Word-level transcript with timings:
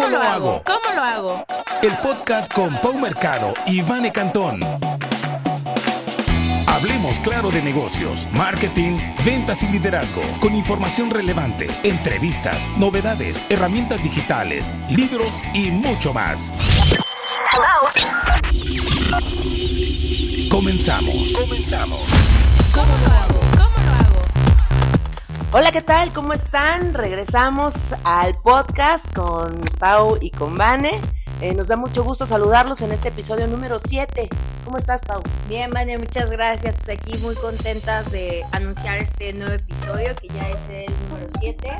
¿Cómo, 0.00 0.16
lo 0.16 0.22
hago? 0.22 0.62
¿Cómo 0.64 0.94
lo 0.94 1.02
hago? 1.02 1.44
El 1.82 1.94
podcast 1.98 2.50
con 2.50 2.74
Pau 2.80 2.98
Mercado 2.98 3.52
y 3.66 3.82
Vane 3.82 4.10
Cantón. 4.10 4.58
Hablemos 6.66 7.20
claro 7.20 7.50
de 7.50 7.60
negocios, 7.60 8.26
marketing, 8.32 8.96
ventas 9.26 9.62
y 9.62 9.68
liderazgo, 9.68 10.22
con 10.40 10.54
información 10.54 11.10
relevante, 11.10 11.68
entrevistas, 11.82 12.70
novedades, 12.78 13.44
herramientas 13.50 14.02
digitales, 14.02 14.74
libros 14.88 15.42
y 15.52 15.70
mucho 15.70 16.14
más. 16.14 16.50
Comenzamos. 20.50 21.34
Comenzamos. 21.34 22.00
¿Cómo 22.72 22.96
lo 23.04 23.12
hago? 23.12 23.29
Hola, 25.52 25.72
¿qué 25.72 25.82
tal? 25.82 26.12
¿Cómo 26.12 26.32
están? 26.32 26.94
Regresamos 26.94 27.94
al 28.04 28.36
podcast 28.40 29.12
con 29.12 29.60
Pau 29.80 30.16
y 30.20 30.30
con 30.30 30.56
Vane. 30.56 30.92
Eh, 31.40 31.54
nos 31.54 31.68
da 31.68 31.76
mucho 31.76 32.04
gusto 32.04 32.24
saludarlos 32.24 32.82
en 32.82 32.92
este 32.92 33.08
episodio 33.08 33.48
número 33.48 33.78
7. 33.80 34.28
¿Cómo 34.64 34.76
estás, 34.76 35.00
Pau? 35.02 35.20
Bien, 35.48 35.70
Vane, 35.72 35.98
muchas 35.98 36.30
gracias. 36.30 36.76
Pues 36.76 36.90
aquí 36.96 37.18
muy 37.18 37.34
contentas 37.34 38.12
de 38.12 38.44
anunciar 38.52 38.98
este 38.98 39.32
nuevo 39.32 39.52
episodio 39.54 40.14
que 40.16 40.28
ya 40.28 40.48
es 40.50 40.68
el 40.88 41.08
número 41.08 41.26
7 41.40 41.78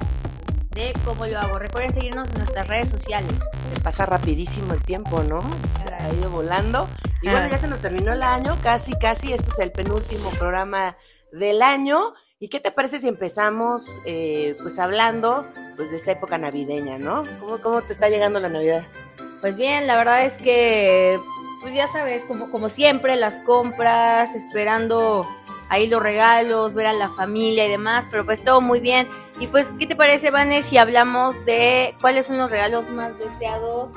de 0.70 0.92
cómo 1.04 1.26
lo 1.26 1.38
hago. 1.38 1.58
Recuerden 1.60 1.92
seguirnos 1.94 2.30
en 2.30 2.38
nuestras 2.38 2.66
redes 2.66 2.88
sociales. 2.88 3.34
Se 3.72 3.80
pasa 3.82 4.04
rapidísimo 4.04 4.72
el 4.74 4.82
tiempo, 4.82 5.22
¿no? 5.22 5.42
Se 5.84 5.94
ha 5.94 6.12
ido 6.12 6.28
volando. 6.30 6.88
Y 7.22 7.26
bueno, 7.30 7.46
Ah. 7.46 7.50
ya 7.52 7.58
se 7.58 7.68
nos 7.68 7.80
terminó 7.80 8.12
el 8.14 8.22
año, 8.24 8.58
casi, 8.62 8.94
casi. 8.94 9.32
Este 9.32 9.50
es 9.50 9.58
el 9.60 9.70
penúltimo 9.70 10.30
programa 10.30 10.96
del 11.32 11.62
año. 11.62 12.14
¿Y 12.42 12.48
qué 12.48 12.58
te 12.58 12.70
parece 12.72 12.98
si 12.98 13.06
empezamos, 13.06 14.00
eh, 14.06 14.56
pues, 14.62 14.78
hablando, 14.78 15.46
pues, 15.76 15.90
de 15.90 15.96
esta 15.96 16.12
época 16.12 16.38
navideña, 16.38 16.96
¿no? 16.96 17.26
¿Cómo, 17.38 17.60
cómo 17.60 17.82
te 17.82 17.92
está 17.92 18.08
llegando 18.08 18.40
la 18.40 18.48
Navidad? 18.48 18.82
Pues 19.42 19.56
bien, 19.56 19.86
la 19.86 19.94
verdad 19.94 20.24
es 20.24 20.38
que, 20.38 21.20
pues 21.60 21.74
ya 21.74 21.86
sabes, 21.86 22.24
como, 22.24 22.48
como 22.48 22.70
siempre, 22.70 23.16
las 23.16 23.40
compras, 23.40 24.34
esperando 24.34 25.28
ahí 25.68 25.86
los 25.86 26.02
regalos, 26.02 26.72
ver 26.72 26.86
a 26.86 26.94
la 26.94 27.10
familia 27.10 27.66
y 27.66 27.70
demás, 27.70 28.06
pero 28.10 28.24
pues 28.24 28.42
todo 28.42 28.62
muy 28.62 28.80
bien. 28.80 29.06
Y 29.38 29.46
pues, 29.48 29.74
¿qué 29.78 29.86
te 29.86 29.94
parece, 29.94 30.30
Vane, 30.30 30.62
si 30.62 30.78
hablamos 30.78 31.44
de 31.44 31.94
cuáles 32.00 32.26
son 32.26 32.38
los 32.38 32.50
regalos 32.50 32.88
más 32.88 33.18
deseados 33.18 33.96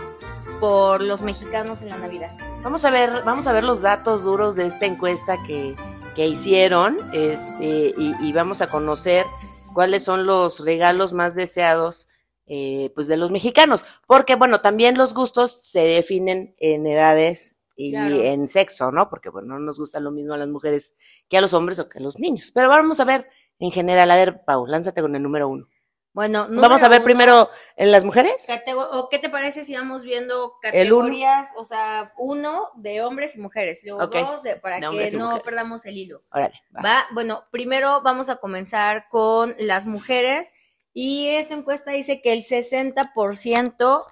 por 0.60 1.02
los 1.02 1.22
mexicanos 1.22 1.82
en 1.82 1.88
la 1.88 1.98
Navidad? 1.98 2.32
Vamos 2.62 2.84
a 2.84 2.90
ver, 2.90 3.24
vamos 3.24 3.48
a 3.48 3.54
ver 3.54 3.64
los 3.64 3.82
datos 3.82 4.24
duros 4.24 4.58
de 4.58 4.68
esta 4.68 4.86
encuesta 4.86 5.42
que, 5.44 5.78
que 6.16 6.28
hicieron, 6.28 6.98
este, 7.14 7.94
y, 7.98 8.16
y 8.22 8.34
vamos 8.34 8.62
a 8.62 8.68
conocer 8.68 9.26
cuáles 9.74 10.04
son 10.04 10.26
los 10.26 10.64
regalos 10.64 11.14
más 11.14 11.36
deseados 11.36 12.08
eh, 12.46 12.92
pues 12.94 13.08
de 13.08 13.18
los 13.18 13.32
mexicanos. 13.32 13.86
Porque, 14.06 14.36
bueno, 14.36 14.62
también 14.62 14.98
los 14.98 15.14
gustos 15.14 15.60
se 15.64 15.82
definen 15.82 16.56
en 16.60 16.86
edades 16.88 17.56
y 17.76 17.92
Claro. 17.92 18.16
en 18.16 18.48
sexo, 18.48 18.92
¿no? 18.92 19.10
Porque, 19.10 19.30
bueno, 19.30 19.56
no 19.56 19.60
nos 19.60 19.80
gusta 19.80 20.00
lo 20.00 20.12
mismo 20.12 20.34
a 20.34 20.38
las 20.38 20.48
mujeres 20.50 20.94
que 21.28 21.38
a 21.38 21.42
los 21.42 21.54
hombres 21.54 21.80
o 21.80 21.90
que 21.90 21.98
a 21.98 22.02
los 22.02 22.20
niños. 22.20 22.52
Pero 22.54 22.70
vamos 22.70 23.00
a 23.00 23.06
ver 23.06 23.28
en 23.60 23.72
general, 23.72 24.12
a 24.12 24.16
ver, 24.16 24.44
Pau, 24.46 24.68
lánzate 24.68 25.02
con 25.02 25.16
el 25.16 25.24
número 25.24 25.48
uno. 25.48 25.68
Bueno, 26.14 26.46
Vamos 26.50 26.84
a 26.84 26.90
ver 26.90 27.00
uno, 27.00 27.06
primero 27.06 27.50
en 27.76 27.92
las 27.92 28.04
mujeres. 28.04 28.48
catego- 28.48 28.88
¿O 28.92 29.10
qué 29.10 29.18
te 29.18 29.30
parece 29.30 29.66
si 29.66 29.76
vamos 29.76 30.04
viendo 30.04 30.54
El 30.62 30.72
categorías, 30.72 31.48
o 31.58 31.64
sea, 31.64 32.14
uno 32.18 32.70
de 32.76 33.02
hombres 33.02 33.36
y 33.36 33.40
mujeres, 33.40 33.82
luego 33.84 34.06
dos 34.08 34.44
de, 34.44 34.56
para 34.58 34.76
de 34.76 34.82
que 34.82 34.88
no 35.18 35.26
mujeres. 35.26 35.44
perdamos 35.44 35.86
el 35.88 35.98
hilo? 35.98 36.20
Órale, 36.32 36.54
va. 36.76 36.82
Va, 36.84 37.06
bueno, 37.14 37.46
primero 37.52 38.02
vamos 38.04 38.30
a 38.30 38.36
comenzar 38.36 39.08
con 39.10 39.56
las 39.58 39.88
mujeres 39.88 40.54
y 40.94 41.30
esta 41.30 41.56
encuesta 41.56 41.90
dice 41.92 42.22
que 42.22 42.32
el 42.34 42.44
60% 42.44 44.06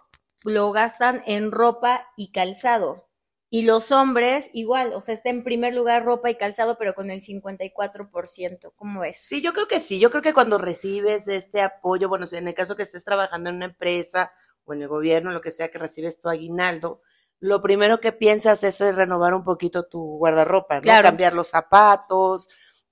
lo 0.44 0.72
gastan 0.72 1.22
en 1.27 1.52
ropa 1.52 2.07
y 2.17 2.31
calzado. 2.31 3.07
Y 3.53 3.63
los 3.63 3.91
hombres 3.91 4.49
igual, 4.53 4.94
o 4.94 5.02
sea, 5.02 5.13
está 5.13 5.30
en 5.30 5.44
primer 5.44 5.73
lugar 5.73 6.05
ropa 6.05 6.30
y 6.30 6.38
calzado, 6.38 6.77
pero 6.77 6.94
con 6.94 7.12
el 7.12 7.22
54%. 7.22 8.72
¿Cómo 8.78 9.01
ves? 9.01 9.17
Sí, 9.17 9.41
yo 9.41 9.51
creo 9.51 9.67
que 9.67 9.79
sí. 9.79 10.00
Yo 10.00 10.09
creo 10.09 10.22
que 10.22 10.34
cuando 10.34 10.57
recibes 10.57 11.28
este 11.28 11.59
apoyo, 11.62 12.07
bueno, 12.07 12.25
en 12.31 12.47
el 12.47 12.53
caso 12.53 12.78
que 12.78 12.84
estés 12.84 13.03
trabajando 13.03 13.50
en 13.50 13.57
una 13.57 13.66
empresa 13.66 14.31
o 14.63 14.73
en 14.73 14.84
el 14.84 14.88
gobierno, 14.88 15.31
lo 15.31 15.41
que 15.41 15.51
sea 15.51 15.67
que 15.67 15.79
recibes 15.79 16.22
tu 16.22 16.29
aguinaldo, 16.29 17.01
lo 17.41 17.62
primero 17.62 18.00
que 18.00 18.13
piensas 18.13 18.63
es 18.63 18.79
eh, 18.79 18.94
renovar 18.94 19.34
un 19.34 19.44
poquito 19.44 19.83
tu 19.83 20.00
guardarropa, 20.18 20.75
¿no? 20.75 20.83
Claro. 20.83 21.09
Cambiar 21.09 21.33
los 21.33 21.50
zapatos, 21.50 22.47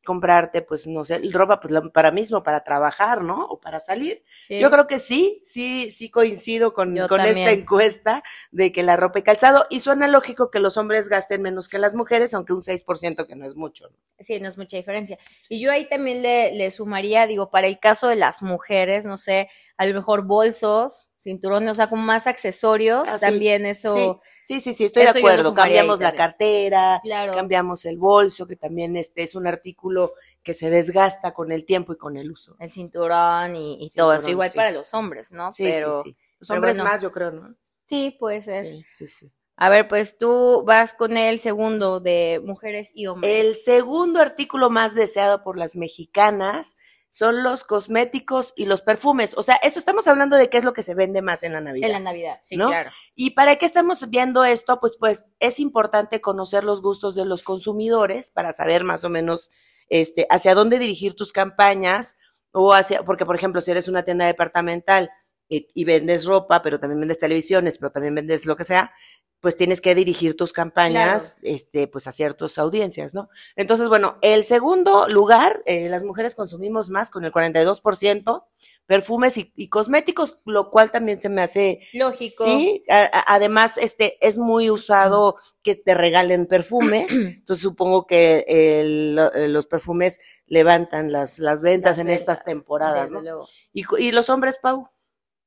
comprarte, 0.06 0.62
pues, 0.62 0.88
no 0.88 1.04
sé, 1.04 1.20
ropa 1.32 1.60
pues, 1.60 1.72
la- 1.72 1.82
para 1.82 2.12
mismo, 2.12 2.42
para 2.44 2.64
trabajar, 2.64 3.22
¿no? 3.22 3.46
O 3.46 3.60
para 3.60 3.80
salir. 3.80 4.24
Sí. 4.28 4.60
Yo 4.60 4.72
creo 4.72 4.88
que 4.88 4.98
sí, 5.00 5.42
sí, 5.44 5.92
sí 5.92 6.10
coincido 6.10 6.74
con, 6.74 6.96
con 7.08 7.22
esta 7.22 7.52
encuesta 7.52 8.24
de 8.52 8.72
que 8.72 8.82
la 8.84 8.96
ropa 8.96 9.20
y 9.20 9.24
calzado, 9.24 9.66
y 9.70 9.82
suena 9.82 10.08
lógico 10.08 10.50
que 10.52 10.60
los 10.60 10.78
hombres 10.78 11.10
gasten 11.10 11.42
menos 11.42 11.68
que 11.68 11.78
las 11.80 11.94
mujeres, 11.94 12.34
aunque 12.34 12.54
un 12.54 12.62
6% 12.62 13.28
que 13.28 13.36
no 13.36 13.46
es 13.46 13.56
mucho. 13.56 13.90
¿no? 13.90 13.96
Sí, 14.20 14.40
no 14.40 14.48
es 14.48 14.58
mucha 14.58 14.78
diferencia. 14.78 15.18
Y 15.50 15.60
yo 15.62 15.72
ahí 15.72 15.88
también 15.90 16.22
le, 16.22 16.54
le 16.54 16.72
sumaría, 16.72 17.28
digo, 17.28 17.50
para 17.50 17.68
el 17.68 17.80
caso 17.80 18.08
de 18.08 18.16
las 18.16 18.42
mujeres, 18.42 19.06
no 19.06 19.18
sé, 19.18 19.50
a 19.78 19.86
lo 19.86 19.94
mejor 19.94 20.24
bolsos, 20.26 21.08
cinturones, 21.20 21.72
o 21.72 21.76
sea, 21.76 21.88
con 21.90 22.00
más 22.00 22.28
accesorios, 22.28 23.08
Ah, 23.10 23.18
sí. 23.18 23.26
también 23.26 23.66
eso, 23.66 24.22
Sí, 24.42 24.60
sí, 24.62 24.74
sí, 24.74 24.86
estoy 24.86 25.04
de 25.04 25.10
acuerdo. 25.10 25.54
Cambiamos 25.54 26.00
la 26.00 26.14
cartera, 26.14 27.00
claro. 27.04 27.34
cambiamos 27.34 27.84
el 27.86 27.98
bolso, 27.98 28.48
que 28.48 28.56
también 28.56 28.96
este 28.96 29.22
es 29.24 29.36
un 29.36 29.46
artículo 29.46 30.14
que 30.44 30.54
se 30.54 30.70
desgasta 30.70 31.34
con 31.34 31.52
el 31.52 31.66
tiempo 31.66 31.94
y 31.94 31.98
con 31.98 32.16
el 32.18 32.32
uso. 32.32 32.56
el 32.60 32.72
cinturón 32.72 33.56
y, 33.56 33.78
y 33.84 33.90
todo 33.90 34.14
eso, 34.14 34.30
igual 34.30 34.50
sí. 34.50 34.56
para 34.56 34.72
los 34.72 34.94
hombres, 34.94 35.32
¿no? 35.34 35.52
Sí, 35.52 35.64
Pero 35.64 35.92
sí, 36.04 36.12
sí. 36.12 36.18
Los 36.40 36.50
hombres 36.52 36.78
bueno. 36.78 36.90
más, 36.90 37.02
yo 37.02 37.12
creo, 37.12 37.32
¿no? 37.32 37.56
sí, 37.86 38.16
puede 38.20 38.40
ser. 38.42 38.66
Sí, 38.66 38.86
sí, 38.90 39.08
sí. 39.08 39.32
A 39.62 39.68
ver, 39.68 39.90
pues 39.90 40.18
tú 40.18 40.64
vas 40.66 40.94
con 40.94 41.18
el 41.18 41.40
segundo 41.42 42.00
de 42.00 42.42
mujeres 42.42 42.92
y 42.94 43.08
hombres. 43.08 43.46
El 43.46 43.56
segundo 43.56 44.22
artículo 44.22 44.70
más 44.70 44.96
deseado 44.96 45.44
por 45.44 45.58
las 45.58 45.76
mexicanas 45.76 46.78
son 47.10 47.44
los 47.44 47.64
cosméticos 47.64 48.54
y 48.56 48.66
los 48.66 48.82
perfumes. 48.82 49.36
O 49.38 49.44
sea, 49.44 49.56
esto 49.64 49.80
estamos 49.80 50.08
hablando 50.08 50.38
de 50.38 50.50
qué 50.50 50.58
es 50.58 50.64
lo 50.64 50.74
que 50.74 50.84
se 50.84 50.94
vende 50.94 51.22
más 51.22 51.44
en 51.44 51.54
la 51.54 51.62
Navidad. 51.62 51.88
en 51.88 51.94
la 51.94 52.00
Navidad, 52.00 52.40
sí, 52.42 52.56
¿no? 52.56 52.68
claro. 52.68 52.92
¿Y 53.16 53.32
para 53.32 53.56
qué 53.56 53.66
estamos 53.66 54.10
viendo 54.10 54.46
esto? 54.46 54.80
Pues, 54.80 54.98
pues 54.98 55.26
es 55.40 55.60
importante 55.60 56.22
conocer 56.22 56.64
los 56.64 56.82
gustos 56.82 57.16
de 57.16 57.26
los 57.26 57.44
consumidores 57.44 58.32
para 58.32 58.54
saber 58.54 58.84
más 58.84 59.04
o 59.04 59.10
menos 59.10 59.50
este, 59.90 60.28
hacia 60.30 60.54
dónde 60.54 60.78
dirigir 60.78 61.16
tus 61.16 61.34
campañas 61.34 62.16
o 62.52 62.74
hacia, 62.74 63.04
porque 63.04 63.26
por 63.26 63.36
ejemplo, 63.36 63.60
si 63.62 63.72
eres 63.72 63.88
una 63.88 64.04
tienda 64.04 64.26
departamental 64.26 65.10
y, 65.48 65.68
y 65.74 65.84
vendes 65.84 66.26
ropa, 66.26 66.62
pero 66.62 66.80
también 66.80 67.00
vendes 67.00 67.18
televisiones, 67.18 67.80
pero 67.80 67.92
también 67.92 68.14
vendes 68.14 68.46
lo 68.46 68.56
que 68.56 68.64
sea, 68.64 68.94
pues 69.40 69.56
tienes 69.56 69.80
que 69.82 69.96
dirigir 69.96 70.36
tus 70.36 70.52
campañas, 70.54 71.38
este, 71.44 71.88
pues 71.88 72.08
a 72.08 72.12
ciertas 72.12 72.58
audiencias, 72.58 73.14
¿no? 73.14 73.30
Entonces, 73.56 73.88
bueno, 73.88 74.18
el 74.22 74.44
segundo 74.44 75.08
lugar, 75.08 75.62
eh, 75.66 75.88
las 75.90 76.04
mujeres 76.04 76.36
consumimos 76.36 76.90
más 76.90 77.10
con 77.10 77.24
el 77.24 77.32
42%, 77.32 78.46
perfumes 78.86 79.38
y, 79.38 79.54
y 79.56 79.70
cosméticos, 79.70 80.40
lo 80.46 80.72
cual 80.72 80.92
también 80.92 81.22
se 81.22 81.30
me 81.30 81.42
hace 81.42 81.80
Lógico. 81.94 82.44
Sí, 82.44 82.84
a- 82.90 83.04
a- 83.04 83.36
además 83.36 83.78
este 83.78 84.18
es 84.20 84.38
muy 84.40 84.70
usado 84.72 85.38
que 85.62 85.76
te 85.76 85.94
regalen 85.94 86.46
perfumes, 86.48 87.12
entonces 87.40 87.62
supongo 87.64 88.08
que 88.08 88.46
el- 88.48 89.20
eh, 89.36 89.48
los 89.48 89.68
perfumes 89.68 90.20
levantan 90.48 91.12
las, 91.12 91.40
las 91.40 91.62
ventas 91.62 91.98
Las 91.98 92.06
en 92.06 92.10
estas 92.12 92.44
temporadas, 92.44 93.04
desde 93.10 93.14
¿no? 93.16 93.22
luego. 93.22 93.48
Y, 93.72 93.84
y 94.00 94.12
los 94.12 94.30
hombres, 94.30 94.58
Pau, 94.58 94.90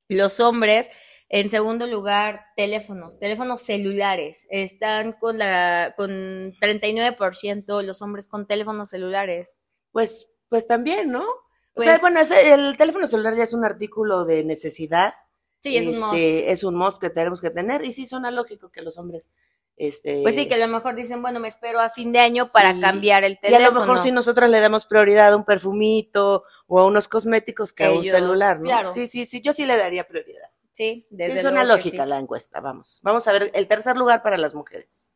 Los 0.07 0.39
hombres, 0.39 0.89
en 1.35 1.49
segundo 1.49 1.87
lugar, 1.87 2.41
teléfonos, 2.55 3.17
teléfonos 3.17 3.61
celulares. 3.61 4.45
Están 4.51 5.13
con 5.13 5.39
la 5.39 5.95
con 5.97 6.53
39% 6.61 7.81
los 7.81 8.01
hombres 8.03 8.27
con 8.27 8.45
teléfonos 8.47 8.89
celulares. 8.89 9.55
pues, 9.91 10.29
pues 10.49 10.67
también, 10.67 11.09
¿no? 11.11 11.21
o 11.23 11.25
Pues- 11.73 11.87
sea, 11.89 11.97
bueno, 11.99 12.19
ese- 12.19 12.53
el 12.53 12.77
teléfono 12.77 13.07
celular 13.07 13.35
ya 13.35 13.43
es 13.43 13.53
un 13.53 13.65
artículo 13.65 14.25
de 14.25 14.43
necesidad. 14.43 15.13
Sí, 15.61 15.75
es 15.77 15.87
un 15.87 15.99
must. 15.99 16.13
este, 16.15 16.51
es 16.51 16.63
un 16.63 16.75
must 16.75 17.01
que 17.01 17.09
tenemos 17.09 17.41
que 17.41 17.49
tener, 17.49 17.83
y 17.83 17.91
sí 17.93 18.05
suena 18.05 18.29
lógico 18.29 18.69
que 18.69 18.81
los 18.83 18.97
hombres, 18.99 19.31
este. 19.75 20.21
Pues 20.21 20.35
sí, 20.35 20.47
que 20.47 20.53
a 20.53 20.57
lo 20.57 20.67
mejor 20.67 20.93
dicen, 20.95 21.23
bueno, 21.23 21.39
me 21.39 21.47
espero 21.47 21.79
a 21.79 21.89
fin 21.89 22.11
de 22.11 22.19
año 22.19 22.45
para 22.53 22.79
cambiar 22.79 23.23
el 23.23 23.33
Y 23.33 23.35
a 23.37 23.39
teléfono. 23.41 23.71
lo 23.71 23.79
mejor 23.79 23.97
si 24.03 24.11
nosotras 24.11 24.51
le 24.51 24.59
damos 24.59 24.85
prioridad 24.85 25.33
a 25.33 25.35
un 25.35 25.45
perfumito 25.45 26.43
o 26.67 26.79
a 26.79 26.85
unos 26.85 27.07
cosméticos 27.07 27.73
que 27.73 27.85
a 27.85 27.91
un 27.91 28.03
celular, 28.03 28.57
¿no? 28.57 28.65
claro. 28.65 28.87
Sí, 28.87 29.07
sí, 29.07 29.25
sí, 29.25 29.41
yo 29.41 29.51
sí 29.53 29.65
le 29.65 29.75
daría 29.77 30.03
prioridad. 30.07 30.49
Sí, 30.73 31.07
desde 31.11 31.37
sí, 31.37 31.43
luego 31.43 31.59
que 31.59 31.65
lógica 31.65 32.03
sí. 32.03 32.09
la 32.09 32.19
encuesta, 32.19 32.59
vamos. 32.59 32.99
Vamos 33.03 33.27
a 33.27 33.31
ver 33.31 33.51
el 33.53 33.67
tercer 33.67 33.95
lugar 33.95 34.23
para 34.23 34.37
las 34.37 34.55
mujeres. 34.55 35.13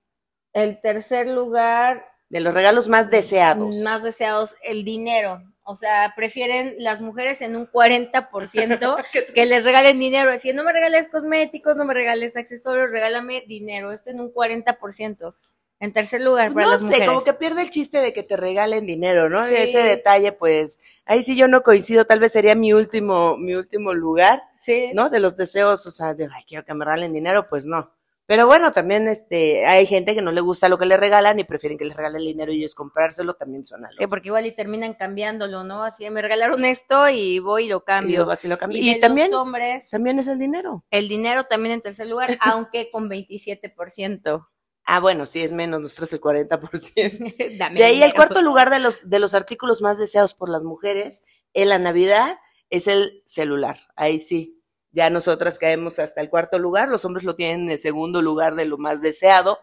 El 0.54 0.80
tercer 0.82 1.28
lugar, 1.28 2.06
De 2.30 2.40
los 2.40 2.54
regalos 2.54 2.88
más 2.88 3.10
deseados. 3.10 3.76
más 3.78 4.04
deseados, 4.04 4.56
el 4.64 4.86
dinero. 4.86 5.42
O 5.64 5.76
sea, 5.76 6.14
prefieren 6.16 6.76
las 6.78 7.02
mujeres 7.02 7.42
en 7.42 7.56
un 7.56 7.68
40% 7.68 9.04
que 9.36 9.46
les 9.46 9.66
regalen 9.66 10.00
dinero. 10.00 10.32
Decir, 10.32 10.56
no 10.56 10.64
me 10.64 10.72
regales 10.72 11.10
cosméticos, 11.10 11.76
no 11.76 11.86
me 11.86 11.94
regales 11.94 12.38
accesorios, 12.38 12.92
regálame 12.92 13.44
dinero. 13.48 13.92
Esto 13.92 14.12
en 14.12 14.22
un 14.22 14.32
40%. 14.34 15.36
En 15.80 15.94
tercer 15.94 16.22
lugar, 16.22 16.52
para 16.54 16.66
no 16.66 16.72
las 16.72 16.82
sé, 16.88 17.06
como 17.06 17.24
que 17.24 17.34
pierde 17.34 17.62
el 17.62 17.70
chiste 17.70 18.00
de 18.00 18.12
que 18.12 18.24
te 18.24 18.36
regalen 18.36 18.88
dinero, 18.88 19.30
¿no? 19.30 19.46
Sí. 19.48 19.54
Ese 19.56 19.84
detalle, 19.84 20.32
pues, 20.32 20.80
ahí 21.06 21.22
sí 21.22 21.36
yo 21.36 21.48
no 21.48 21.62
coincido, 21.62 22.06
tal 22.06 22.20
vez 22.20 22.32
sería 22.32 22.56
mi 22.56 22.74
último, 22.74 23.38
mi 23.38 23.54
último 23.54 23.94
lugar, 23.94 24.42
Sí. 24.60 24.90
¿no? 24.96 25.10
De 25.12 25.20
los 25.20 25.38
deseos, 25.38 25.86
o 25.86 25.92
sea, 25.92 26.16
de, 26.16 26.26
ay, 26.36 26.44
quiero 26.48 26.66
que 26.66 26.74
me 26.74 26.84
regalen 26.84 27.14
dinero, 27.14 27.48
pues 27.48 27.68
no. 27.68 27.92
Pero 28.26 28.46
bueno, 28.46 28.72
también 28.72 29.08
este, 29.08 29.66
hay 29.68 29.86
gente 29.86 30.14
que 30.14 30.22
no 30.22 30.34
le 30.34 30.42
gusta 30.42 30.68
lo 30.68 30.78
que 30.78 30.86
le 30.86 30.98
regalan 30.98 31.40
y 31.40 31.46
prefieren 31.46 31.78
que 31.78 31.86
les 31.86 31.96
regalen 31.96 32.22
dinero 32.24 32.52
y 32.52 32.58
ellos 32.58 32.76
comprárselo, 32.76 33.36
también 33.36 33.64
son 33.64 33.86
algo. 33.86 33.96
Sí, 33.98 34.06
porque 34.08 34.28
igual 34.28 34.46
y 34.48 34.54
terminan 34.54 34.96
cambiándolo, 34.96 35.64
¿no? 35.64 35.84
Así, 35.84 36.10
me 36.10 36.22
regalaron 36.22 36.66
esto 36.66 37.08
y 37.08 37.40
voy 37.40 37.68
y 37.68 37.70
lo 37.70 37.78
y 37.78 37.82
cambio. 37.86 38.16
luego 38.18 38.32
así 38.32 38.50
lo 38.50 38.58
cambian. 38.58 38.84
Y, 38.84 38.92
Y, 38.96 39.00
también, 39.00 39.32
los 39.32 39.40
hombres, 39.40 39.90
también 39.92 40.20
es 40.20 40.28
el 40.28 40.40
dinero. 40.40 40.84
el 40.92 41.08
dinero 41.08 41.46
también 41.46 41.76
en 41.76 41.82
tercer 41.82 42.08
lugar, 42.08 42.36
aunque 42.42 42.90
con 42.92 43.08
27%. 43.10 44.48
Ah, 44.90 45.02
bueno, 45.02 45.26
sí, 45.26 45.42
es 45.42 45.52
menos, 45.52 45.82
nosotros 45.82 46.14
el 46.14 46.22
40%. 46.22 47.58
Dame 47.58 47.80
De 47.80 47.86
ahí 47.86 48.02
el 48.02 48.14
cuarto 48.14 48.42
lugar 48.42 48.70
de 48.70 48.80
los, 48.80 49.10
de 49.10 49.20
los 49.20 49.34
artículos 49.34 49.82
más 49.82 49.98
deseados 49.98 50.34
por 50.34 50.50
las 50.50 50.64
mujeres 50.64 51.26
en 51.54 51.70
la 51.70 51.78
Navidad 51.78 52.40
es 52.70 52.88
el 52.88 53.22
celular. 53.26 53.78
Ahí 53.98 54.18
sí, 54.18 54.64
ya 54.92 55.10
nosotras 55.10 55.60
caemos 55.60 56.00
hasta 56.00 56.22
el 56.22 56.30
cuarto 56.30 56.58
lugar, 56.58 56.88
los 56.88 57.04
hombres 57.04 57.26
lo 57.26 57.36
tienen 57.36 57.64
en 57.64 57.72
el 57.72 57.80
segundo 57.80 58.22
lugar 58.22 58.56
de 58.56 58.66
lo 58.66 58.78
más 58.78 59.02
deseado, 59.02 59.60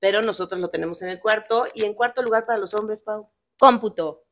pero 0.00 0.22
nosotros 0.22 0.60
lo 0.60 0.70
tenemos 0.70 1.02
en 1.02 1.10
el 1.10 1.20
cuarto. 1.20 1.66
Y 1.74 1.84
en 1.84 1.94
cuarto 1.94 2.22
lugar 2.22 2.44
para 2.44 2.58
los 2.58 2.74
hombres, 2.74 3.02
Pau. 3.02 3.30
Cómputo. 3.58 4.24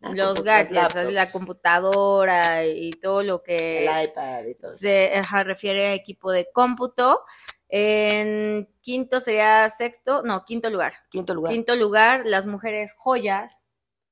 Ah, 0.00 0.10
los 0.14 0.42
gadgets, 0.42 1.12
la 1.12 1.30
computadora 1.30 2.66
y 2.66 2.90
todo 2.92 3.22
lo 3.22 3.40
que 3.40 3.86
el 3.86 4.04
iPad 4.04 4.44
y 4.46 4.54
todo 4.56 4.72
se 4.72 5.14
ajá, 5.14 5.44
refiere 5.44 5.86
a 5.86 5.94
equipo 5.94 6.32
de 6.32 6.48
cómputo. 6.52 7.20
En 7.74 8.68
quinto 8.82 9.18
sería 9.18 9.66
sexto, 9.70 10.20
no, 10.22 10.44
quinto 10.44 10.68
lugar. 10.68 10.92
Quinto 11.10 11.32
lugar. 11.32 11.54
Quinto 11.54 11.74
lugar, 11.74 12.26
las 12.26 12.46
mujeres 12.46 12.92
joyas, 12.94 13.64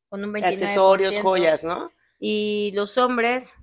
con 0.08 0.24
un 0.24 0.32
29%. 0.32 0.46
Accesorios, 0.46 1.18
joyas, 1.18 1.62
¿no? 1.62 1.92
Y 2.18 2.72
los 2.74 2.96
hombres, 2.96 3.56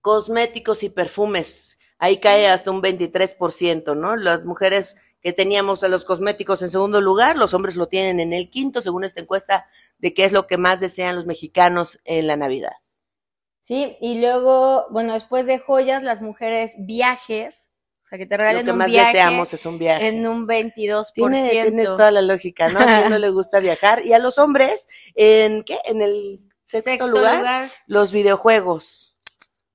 Cosméticos 0.00 0.84
y 0.84 0.88
perfumes. 0.88 1.78
Ahí 1.98 2.18
cae 2.18 2.48
hasta 2.48 2.70
un 2.70 2.80
23%, 2.80 3.94
¿no? 3.94 4.16
Las 4.16 4.46
mujeres 4.46 5.02
que 5.20 5.34
teníamos 5.34 5.84
a 5.84 5.88
los 5.88 6.06
cosméticos 6.06 6.62
en 6.62 6.70
segundo 6.70 7.02
lugar, 7.02 7.36
los 7.36 7.52
hombres 7.52 7.76
lo 7.76 7.88
tienen 7.88 8.20
en 8.20 8.32
el 8.32 8.48
quinto, 8.48 8.80
según 8.80 9.04
esta 9.04 9.20
encuesta 9.20 9.66
de 9.98 10.14
qué 10.14 10.24
es 10.24 10.32
lo 10.32 10.46
que 10.46 10.56
más 10.56 10.80
desean 10.80 11.14
los 11.14 11.26
mexicanos 11.26 12.00
en 12.04 12.26
la 12.26 12.36
Navidad. 12.36 12.72
¿sí? 13.60 13.98
Y 14.00 14.20
luego, 14.20 14.86
bueno, 14.90 15.12
después 15.12 15.46
de 15.46 15.58
joyas, 15.58 16.04
las 16.04 16.22
mujeres 16.22 16.74
viajes, 16.78 17.65
o 18.06 18.08
sea, 18.08 18.18
que 18.18 18.26
te 18.26 18.36
Lo 18.36 18.44
regalen 18.44 18.64
que 18.64 18.70
un 18.70 18.78
más 18.78 18.88
viaje 18.88 19.08
deseamos 19.08 19.52
es 19.52 19.66
un 19.66 19.80
viaje. 19.80 20.06
en 20.06 20.28
un 20.28 20.46
22%. 20.46 21.12
Tiene, 21.12 21.48
tienes 21.50 21.86
toda 21.86 22.12
la 22.12 22.22
lógica, 22.22 22.68
¿no? 22.68 22.78
A 22.78 23.08
no 23.08 23.18
le 23.18 23.30
gusta 23.30 23.58
viajar. 23.58 24.06
Y 24.06 24.12
a 24.12 24.20
los 24.20 24.38
hombres, 24.38 24.86
¿en 25.16 25.64
qué? 25.64 25.80
En 25.84 26.02
el 26.02 26.38
sexto, 26.62 26.90
Sexto 26.90 27.08
lugar, 27.08 27.38
lugar, 27.38 27.68
los 27.88 28.12
videojuegos. 28.12 29.16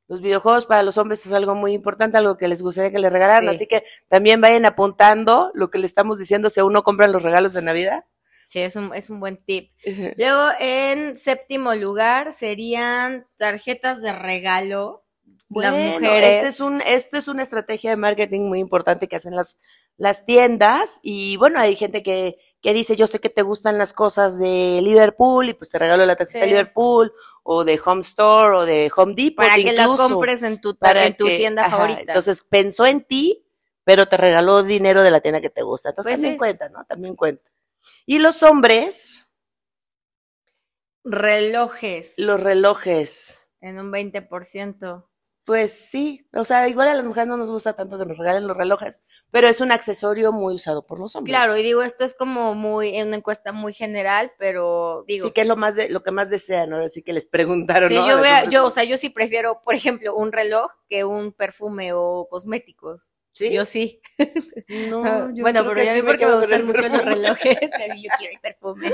Los 0.07 0.21
videojuegos 0.21 0.65
para 0.65 0.81
los 0.81 0.97
hombres 0.97 1.25
es 1.25 1.33
algo 1.33 1.55
muy 1.55 1.73
importante, 1.73 2.17
algo 2.17 2.37
que 2.37 2.47
les 2.47 2.61
gustaría 2.61 2.89
que 2.89 2.99
les 2.99 3.11
regalaran. 3.11 3.43
Sí. 3.49 3.49
Así 3.49 3.67
que 3.67 3.83
también 4.07 4.39
vayan 4.39 4.63
apuntando 4.63 5.51
lo 5.53 5.69
que 5.69 5.79
le 5.79 5.85
estamos 5.85 6.17
diciendo 6.17 6.49
si 6.49 6.61
aún 6.61 6.71
no 6.71 6.83
compran 6.83 7.11
los 7.11 7.23
regalos 7.23 7.51
de 7.51 7.63
Navidad. 7.63 8.05
sí, 8.47 8.61
es 8.61 8.77
un, 8.77 8.95
es 8.95 9.09
un 9.09 9.19
buen 9.19 9.43
tip. 9.43 9.73
Luego, 10.17 10.51
en 10.57 11.17
séptimo 11.17 11.75
lugar, 11.75 12.31
serían 12.31 13.27
tarjetas 13.35 14.01
de 14.01 14.13
regalo. 14.13 15.03
Las 15.55 15.73
Bueno, 15.73 15.99
mujeres. 15.99 16.35
Este 16.35 16.47
es 16.47 16.59
un, 16.61 16.81
esto 16.81 17.17
es 17.17 17.27
una 17.27 17.41
estrategia 17.43 17.89
de 17.91 17.97
marketing 17.97 18.41
muy 18.41 18.59
importante 18.59 19.07
que 19.07 19.15
hacen 19.17 19.35
las, 19.35 19.59
las 19.97 20.25
tiendas. 20.25 20.99
Y 21.03 21.35
bueno, 21.37 21.59
hay 21.59 21.75
gente 21.75 22.03
que, 22.03 22.37
que 22.61 22.73
dice, 22.73 22.95
yo 22.95 23.07
sé 23.07 23.19
que 23.19 23.29
te 23.29 23.41
gustan 23.41 23.77
las 23.77 23.91
cosas 23.93 24.39
de 24.39 24.79
Liverpool 24.83 25.49
y 25.49 25.53
pues 25.53 25.71
te 25.71 25.79
regalo 25.79 26.05
la 26.05 26.15
tarjeta 26.15 26.39
de 26.39 26.45
Sí. 26.45 26.49
Liverpool 26.51 27.11
o 27.43 27.63
de 27.63 27.79
Home 27.83 28.01
Store 28.01 28.55
o 28.57 28.65
de 28.65 28.91
Home 28.95 29.13
Depot. 29.15 29.37
para 29.45 29.55
que 29.55 29.73
la 29.73 29.83
incluso, 29.83 30.09
compres 30.09 30.43
en 30.43 30.61
tu, 30.61 30.77
para 30.77 31.05
en 31.05 31.17
tu 31.17 31.25
que- 31.25 31.37
tienda 31.37 31.63
ajá, 31.63 31.77
favorita. 31.77 32.01
Entonces 32.01 32.43
pensó 32.43 32.85
en 32.85 33.03
ti, 33.03 33.45
pero 33.83 34.05
te 34.07 34.15
regaló 34.15 34.63
dinero 34.63 35.03
de 35.03 35.11
la 35.11 35.19
tienda 35.21 35.41
que 35.41 35.49
te 35.49 35.63
gusta. 35.63 35.89
Entonces 35.89 36.11
Pues 36.11 36.17
también 36.19 36.33
sí. 36.35 36.37
cuenta, 36.37 36.69
¿no? 36.69 36.85
También 36.85 37.15
cuenta. 37.15 37.51
Y 38.05 38.19
los 38.19 38.43
hombres, 38.43 39.27
Relojes 41.03 42.13
los 42.17 42.39
relojes. 42.39 43.49
en 43.59 43.79
un 43.79 43.91
20%. 43.91 45.07
Pues 45.51 45.73
sí, 45.73 46.25
o 46.33 46.45
sea, 46.45 46.69
igual 46.69 46.87
a 46.87 46.93
las 46.93 47.03
mujeres 47.03 47.27
no 47.27 47.35
nos 47.35 47.49
gusta 47.49 47.73
tanto 47.73 47.97
que 47.99 48.05
nos 48.05 48.17
regalen 48.17 48.47
los 48.47 48.55
relojes, 48.55 49.01
pero 49.31 49.49
es 49.49 49.59
un 49.59 49.73
accesorio 49.73 50.31
muy 50.31 50.55
usado 50.55 50.85
por 50.87 50.97
los 50.97 51.13
hombres. 51.17 51.35
Claro, 51.35 51.57
y 51.57 51.61
digo, 51.61 51.83
esto 51.83 52.05
es 52.05 52.13
como 52.13 52.53
muy, 52.55 52.95
en 52.95 53.09
una 53.09 53.17
encuesta 53.17 53.51
muy 53.51 53.73
general, 53.73 54.31
pero 54.39 55.03
digo, 55.09 55.27
sí 55.27 55.33
que 55.33 55.41
es 55.41 55.47
lo 55.47 55.57
más 55.57 55.75
de, 55.75 55.89
lo 55.89 56.03
que 56.03 56.11
más 56.11 56.29
desean, 56.29 56.71
ahora 56.71 56.87
sí 56.87 57.03
que 57.03 57.11
les 57.11 57.25
preguntaron, 57.25 57.89
sí, 57.89 57.95
¿no? 57.95 58.07
Yo, 58.07 58.21
vea- 58.21 58.49
yo, 58.49 58.65
o 58.65 58.69
sea, 58.69 58.85
yo 58.85 58.95
sí 58.95 59.09
prefiero, 59.09 59.61
por 59.65 59.75
ejemplo, 59.75 60.15
un 60.15 60.31
reloj 60.31 60.71
que 60.87 61.03
un 61.03 61.33
perfume 61.33 61.91
o 61.91 62.29
cosméticos. 62.29 63.11
¿Sí? 63.31 63.51
Yo 63.53 63.65
sí. 63.65 64.01
no, 64.89 65.33
yo 65.33 65.41
bueno, 65.41 65.61
creo 65.61 65.73
pero 65.73 65.75
que 65.75 65.87
sí 65.87 66.01
porque 66.01 66.25
me 66.25 66.35
gustan 66.35 66.65
mucho 66.65 66.87
los 66.89 67.05
relojes, 67.05 67.57
y 67.95 68.01
yo 68.03 68.09
quiero 68.17 68.33
el 68.33 68.39
perfume. 68.41 68.93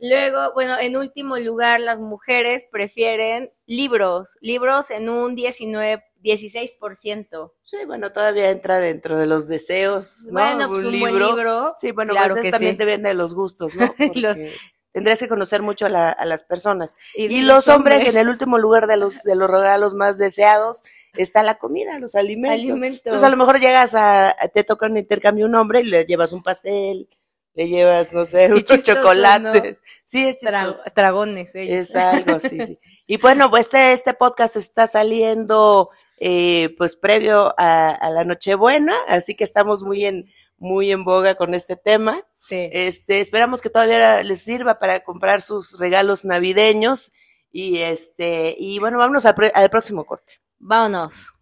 Luego, 0.00 0.52
bueno, 0.54 0.78
en 0.78 0.96
último 0.96 1.36
lugar, 1.38 1.80
las 1.80 2.00
mujeres 2.00 2.66
prefieren 2.70 3.52
libros, 3.66 4.36
libros 4.40 4.90
en 4.90 5.08
un 5.08 5.34
19, 5.34 6.02
16%. 6.22 7.52
Sí, 7.62 7.76
bueno, 7.86 8.12
todavía 8.12 8.50
entra 8.50 8.78
dentro 8.78 9.16
de 9.18 9.26
los 9.26 9.46
deseos, 9.46 10.24
¿no? 10.26 10.40
Bueno, 10.40 10.68
pues 10.68 10.84
un, 10.84 10.98
buen 10.98 11.18
libro. 11.18 11.72
Sí, 11.76 11.92
bueno, 11.92 12.12
claro 12.12 12.34
pues 12.34 12.42
que 12.42 12.48
eso 12.48 12.56
también 12.56 12.72
sí. 12.72 12.84
depende 12.84 13.10
de 13.10 13.14
los 13.14 13.34
gustos, 13.34 13.74
¿no? 13.74 13.94
Porque 13.96 14.52
tendrías 14.96 15.18
que 15.18 15.28
conocer 15.28 15.60
mucho 15.60 15.84
a, 15.84 15.88
la- 15.90 16.10
a 16.10 16.24
las 16.24 16.42
personas. 16.42 16.94
Y, 17.14 17.26
Y 17.26 17.42
los 17.42 17.68
hombres, 17.68 18.06
en 18.06 18.16
el 18.16 18.30
último 18.30 18.56
lugar 18.56 18.86
de 18.86 18.96
los, 18.96 19.22
de 19.24 19.34
los 19.36 19.50
regalos 19.50 19.92
más 19.92 20.16
deseados, 20.16 20.84
está 21.12 21.42
la 21.42 21.56
comida, 21.56 21.98
los 21.98 22.14
alimentos. 22.14 22.54
Alimentos. 22.72 23.00
Entonces 23.04 23.22
a 23.22 23.28
lo 23.28 23.36
mejor 23.36 23.60
llegas 23.60 23.94
a, 23.94 24.30
a- 24.30 24.48
te 24.48 24.64
toca 24.64 24.86
un 24.86 24.96
intercambio 24.96 25.44
un 25.44 25.54
hombre 25.54 25.80
y 25.80 25.84
le 25.84 26.06
llevas 26.06 26.32
un 26.32 26.42
pastel, 26.42 27.10
le 27.52 27.68
llevas, 27.68 28.14
no 28.14 28.24
sé, 28.24 28.46
unos 28.46 28.64
chocolates. 28.82 29.80
Sí, 30.04 30.26
es 30.28 30.38
Tra- 30.38 30.66
chistoso. 30.68 30.84
dragones, 30.94 31.54
ellos. 31.54 31.74
Es 31.90 31.94
algo, 31.96 32.38
sí, 32.40 32.58
sí. 32.64 32.78
Y 33.08 33.18
bueno, 33.18 33.50
pues 33.50 33.66
este, 33.66 33.92
este 33.92 34.14
podcast 34.14 34.56
está 34.56 34.86
saliendo 34.86 35.90
eh, 36.18 36.74
pues 36.78 36.96
previo 36.96 37.54
a, 37.58 37.90
a 37.90 38.10
la 38.10 38.24
Nochebuena, 38.24 38.94
así 39.08 39.34
que 39.36 39.44
estamos 39.44 39.82
muy 39.84 40.04
en, 40.06 40.26
muy 40.58 40.90
en 40.90 41.04
boga 41.04 41.36
con 41.36 41.54
este 41.54 41.76
tema. 41.76 42.22
Sí. 42.36 42.68
Este, 42.72 43.20
esperamos 43.20 43.60
que 43.60 43.70
todavía 43.70 44.22
les 44.22 44.42
sirva 44.42 44.78
para 44.78 45.00
comprar 45.00 45.40
sus 45.40 45.78
regalos 45.78 46.24
navideños. 46.24 47.12
Y 47.52 47.78
este, 47.78 48.54
y 48.58 48.78
bueno, 48.78 48.98
vámonos 48.98 49.24
al, 49.26 49.34
próximo 49.70 50.04
corte. 50.04 50.34
Vámonos. 50.58 51.32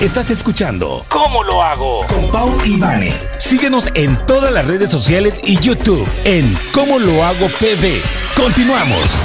Estás 0.00 0.30
escuchando 0.30 1.04
¿Cómo 1.08 1.42
lo 1.42 1.60
hago? 1.60 2.06
Con 2.06 2.30
Pau 2.30 2.56
y 2.64 2.78
Vane. 2.78 3.14
Síguenos 3.38 3.88
en 3.94 4.16
todas 4.26 4.52
las 4.52 4.64
redes 4.64 4.92
sociales 4.92 5.40
y 5.42 5.58
YouTube 5.58 6.08
en 6.24 6.54
¿Cómo 6.72 7.00
lo 7.00 7.24
hago 7.24 7.48
PV? 7.48 8.00
Continuamos. 8.36 9.20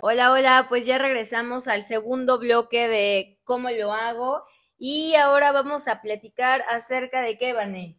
Hola, 0.00 0.32
hola, 0.32 0.66
pues 0.68 0.86
ya 0.86 0.98
regresamos 0.98 1.68
al 1.68 1.84
segundo 1.84 2.38
bloque 2.38 2.88
de 2.88 3.38
cómo 3.44 3.68
lo 3.70 3.92
hago 3.92 4.42
y 4.78 5.14
ahora 5.14 5.52
vamos 5.52 5.88
a 5.88 6.02
platicar 6.02 6.62
acerca 6.70 7.20
de 7.22 7.36
qué, 7.36 7.52
Vané. 7.52 7.98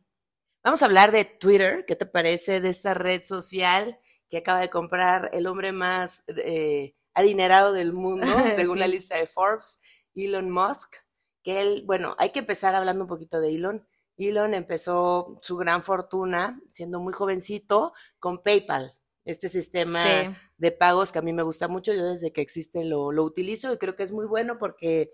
Vamos 0.63 0.81
a 0.81 0.85
hablar 0.85 1.11
de 1.11 1.25
Twitter. 1.25 1.85
¿Qué 1.85 1.95
te 1.95 2.05
parece 2.05 2.59
de 2.61 2.69
esta 2.69 2.93
red 2.93 3.23
social 3.23 3.99
que 4.29 4.37
acaba 4.37 4.59
de 4.59 4.69
comprar 4.69 5.29
el 5.33 5.47
hombre 5.47 5.71
más 5.71 6.23
eh, 6.27 6.95
adinerado 7.13 7.73
del 7.73 7.93
mundo, 7.93 8.25
según 8.55 8.79
la 8.79 8.87
lista 8.87 9.15
de 9.15 9.27
Forbes, 9.27 9.79
Elon 10.13 10.49
Musk? 10.51 10.95
Que 11.43 11.61
él, 11.61 11.83
bueno, 11.85 12.15
hay 12.19 12.31
que 12.31 12.39
empezar 12.39 12.75
hablando 12.75 13.05
un 13.05 13.07
poquito 13.09 13.39
de 13.39 13.55
Elon. 13.55 13.87
Elon 14.17 14.53
empezó 14.53 15.37
su 15.41 15.55
gran 15.57 15.81
fortuna 15.83 16.59
siendo 16.69 16.99
muy 16.99 17.13
jovencito 17.13 17.93
con 18.19 18.41
PayPal, 18.43 18.97
este 19.23 19.47
sistema 19.47 20.03
Sí. 20.03 20.35
de 20.57 20.71
pagos 20.71 21.11
que 21.11 21.19
a 21.19 21.21
mí 21.21 21.31
me 21.33 21.43
gusta 21.43 21.67
mucho. 21.67 21.93
Yo 21.93 22.03
desde 22.05 22.33
que 22.33 22.41
existe 22.41 22.83
lo, 22.83 23.11
lo 23.11 23.23
utilizo 23.23 23.71
y 23.71 23.77
creo 23.77 23.95
que 23.95 24.03
es 24.03 24.11
muy 24.11 24.25
bueno 24.25 24.57
porque 24.57 25.13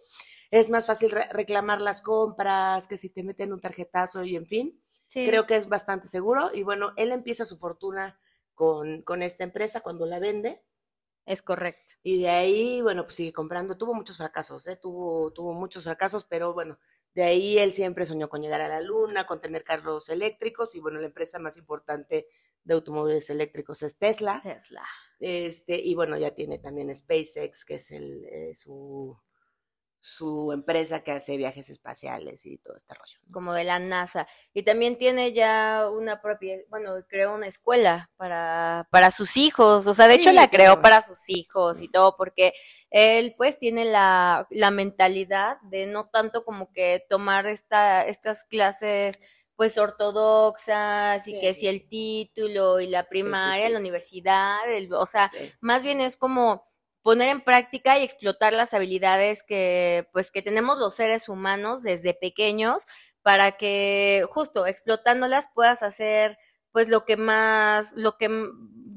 es 0.60 0.70
más 0.70 0.86
fácil 0.86 1.10
re- 1.12 1.28
reclamar 1.32 1.82
las 1.82 2.02
compras, 2.02 2.88
que 2.88 2.98
si 2.98 3.10
te 3.10 3.24
meten 3.24 3.54
un 3.54 3.60
tarjetazo 3.62 4.24
y 4.24 4.36
en 4.36 4.46
fin. 4.46 4.82
Sí. 5.08 5.26
Creo 5.26 5.46
que 5.48 5.56
es 5.56 5.68
bastante 5.68 6.08
seguro. 6.08 6.50
Y 6.54 6.64
bueno, 6.64 6.94
él 6.96 7.12
empieza 7.12 7.46
su 7.46 7.58
fortuna 7.58 8.20
con, 8.54 9.02
con 9.04 9.22
esta 9.22 9.44
empresa 9.44 9.82
cuando 9.82 10.06
la 10.06 10.20
vende. 10.20 10.64
es 11.26 11.42
correcto. 11.42 11.94
Y 12.04 12.22
de 12.22 12.30
ahí, 12.30 12.82
bueno, 12.82 13.04
pues 13.04 13.16
sigue 13.16 13.34
comprando. 13.34 13.78
Tuvo 13.78 13.94
muchos 13.94 14.18
fracasos, 14.18 14.68
¿eh? 14.68 14.76
Tuvo, 14.76 15.32
tuvo 15.32 15.54
muchos 15.54 15.84
fracasos, 15.84 16.26
pero 16.26 16.54
bueno, 16.54 16.78
de 17.16 17.24
ahí 17.24 17.58
él 17.60 17.72
siempre 17.72 18.06
soñó 18.06 18.28
con 18.30 18.42
llegar 18.42 18.62
a 18.62 18.68
la 18.68 18.82
luna, 18.82 19.26
con 19.26 19.40
tener 19.42 19.64
carros 19.64 20.10
eléctricos. 20.10 20.76
Y 20.76 20.80
bueno, 20.80 21.00
la 21.00 21.08
empresa 21.08 21.40
más 21.40 21.58
importante 21.58 22.28
de 22.64 22.74
automóviles 22.74 23.30
eléctricos 23.30 23.82
es 23.84 23.98
Tesla. 23.98 24.40
Tesla. 24.44 24.84
Este, 25.20 25.80
y 25.80 25.96
bueno, 25.96 26.18
ya 26.18 26.32
tiene 26.36 26.60
también 26.60 26.94
SpaceX, 26.94 27.66
que 27.66 27.76
es 27.76 27.92
el, 27.92 28.26
eh, 28.26 28.56
su, 28.56 29.18
su 30.04 30.52
empresa 30.52 31.02
que 31.02 31.14
hace 31.14 31.38
viajes 31.38 31.70
espaciales 31.70 32.46
y 32.46 32.58
todo 32.58 32.76
este 32.76 32.94
rollo. 32.94 33.20
Como 33.32 33.54
de 33.54 33.64
la 33.64 33.80
NASA. 33.80 34.28
Y 34.54 34.64
también 34.64 34.98
tiene 34.98 35.32
ya 35.32 35.88
una 35.90 36.22
propia, 36.22 36.58
bueno, 36.68 36.96
creó 37.08 37.34
una 37.34 37.48
escuela 37.48 38.12
para, 38.18 38.86
para 38.92 39.12
sus 39.12 39.38
hijos. 39.38 39.88
O 39.88 39.94
sea, 39.94 40.10
de 40.10 40.16
hecho 40.16 40.34
la 40.34 40.50
creó 40.50 40.82
para 40.82 41.00
sus 41.00 41.30
hijos 41.30 41.80
y 41.80 41.88
todo, 41.88 42.18
porque 42.18 42.52
él 42.90 43.34
pues 43.38 43.58
tiene 43.60 43.86
la, 43.86 44.46
la 44.50 44.72
mentalidad 44.72 45.62
de 45.62 45.86
no 45.86 46.10
tanto 46.10 46.44
como 46.44 46.74
que 46.74 47.06
tomar 47.10 47.48
esta, 47.48 48.06
estas 48.06 48.44
clases 48.44 49.20
pues 49.56 49.78
ortodoxas 49.78 51.26
y 51.30 51.40
que 51.40 51.54
si 51.54 51.68
el 51.68 51.88
título 51.88 52.82
y 52.82 52.88
la 52.88 53.08
primaria, 53.08 53.70
la 53.70 53.80
universidad, 53.80 54.58
o 54.92 55.06
sea, 55.06 55.32
más 55.62 55.86
bien 55.86 56.02
es 56.02 56.18
como 56.18 56.66
poner 57.04 57.30
en 57.30 57.42
práctica 57.42 58.00
y 58.00 58.04
explotar 58.04 58.54
las 58.54 58.74
habilidades 58.74 59.44
que 59.44 60.08
pues 60.14 60.32
que 60.32 60.42
tenemos 60.42 60.80
los 60.80 60.96
seres 60.96 61.30
humanos 61.30 61.84
desde 61.84 62.14
pequeños 62.14 62.86
para 63.22 63.54
que 63.54 64.26
justo 64.30 64.66
explotándolas 64.66 65.50
puedas 65.54 65.84
hacer 65.84 66.38
pues 66.72 66.90
lo 66.90 67.06
que 67.06 67.18
más 67.18 67.94
lo 67.96 68.18
que 68.18 68.26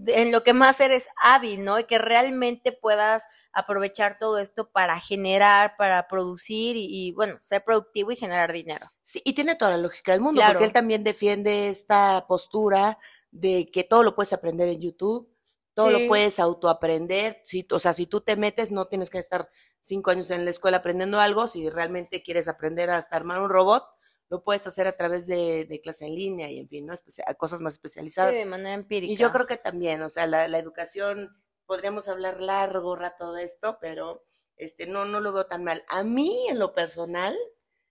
en 0.09 0.33
lo 0.33 0.43
que 0.45 0.53
más 0.53 0.81
eres 0.81 1.09
hábil, 1.23 1.65
¿no? 1.65 1.79
Y 1.79 1.85
que 1.85 1.99
realmente 1.99 2.73
puedas 2.73 3.25
aprovechar 3.53 4.19
todo 4.19 4.39
esto 4.39 4.71
para 4.71 4.99
generar, 5.01 5.75
para 5.77 6.07
producir 6.07 6.77
y, 6.77 7.13
bueno, 7.13 7.39
ser 7.41 7.65
productivo 7.65 8.13
y 8.13 8.17
generar 8.17 8.53
dinero. 8.53 8.93
Sí, 9.03 9.21
y 9.25 9.35
tiene 9.35 9.57
toda 9.57 9.73
la 9.73 9.79
lógica 9.79 10.13
del 10.13 10.21
mundo, 10.21 10.43
porque 10.47 10.65
él 10.65 10.73
también 10.73 11.03
defiende 11.05 11.69
esta 11.69 12.25
postura 12.29 12.99
de 13.31 13.69
que 13.71 13.85
todo 13.85 14.03
lo 14.03 14.15
puedes 14.15 14.33
aprender 14.33 14.69
en 14.69 14.81
YouTube, 14.81 15.29
todo 15.77 15.91
lo 15.91 16.09
puedes 16.09 16.41
autoaprender. 16.41 17.43
Si, 17.45 17.67
o 17.71 17.79
sea, 17.79 17.93
si 17.93 18.07
tú 18.07 18.23
te 18.23 18.35
metes, 18.35 18.73
no 18.73 18.87
tienes 18.87 19.11
que 19.11 19.19
estar 19.19 19.51
cinco 19.83 20.11
años 20.11 20.31
en 20.31 20.47
la 20.47 20.51
escuela 20.51 20.79
aprendiendo 20.79 21.21
algo. 21.21 21.47
Si 21.47 21.69
realmente 21.69 22.23
quieres 22.23 22.49
aprender 22.49 22.89
hasta 22.89 23.15
armar 23.15 23.41
un 23.41 23.51
robot, 23.51 23.85
lo 24.31 24.43
puedes 24.43 24.67
hacer 24.67 24.89
a 24.89 24.97
través 24.97 25.27
de, 25.27 25.67
de 25.67 25.81
clase 25.83 26.07
en 26.07 26.15
línea 26.15 26.51
y, 26.51 26.59
en 26.61 26.69
fin, 26.69 26.87
¿no? 26.87 26.95
cosas 27.37 27.61
más 27.61 27.75
especializadas. 27.75 28.33
Sí, 28.33 28.39
de 28.39 28.47
manera 28.47 28.73
empírica. 28.73 29.13
Y 29.13 29.17
yo 29.17 29.31
creo 29.31 29.47
que 29.47 29.59
también, 29.59 30.01
o 30.01 30.09
sea, 30.09 30.27
la, 30.27 30.49
la 30.49 30.59
educación, 30.59 31.37
podríamos 31.67 32.09
hablar 32.09 32.41
largo 32.41 32.97
rato 32.97 33.35
de 33.35 33.45
esto, 33.45 33.77
pero 33.79 34.25
este, 34.57 34.87
no, 34.87 35.05
no 35.05 35.21
lo 35.21 35.35
veo 35.35 35.45
tan 35.45 35.63
mal. 35.63 35.85
A 35.89 36.05
mí, 36.05 36.49
en 36.49 36.59
lo 36.59 36.73
personal, 36.73 37.37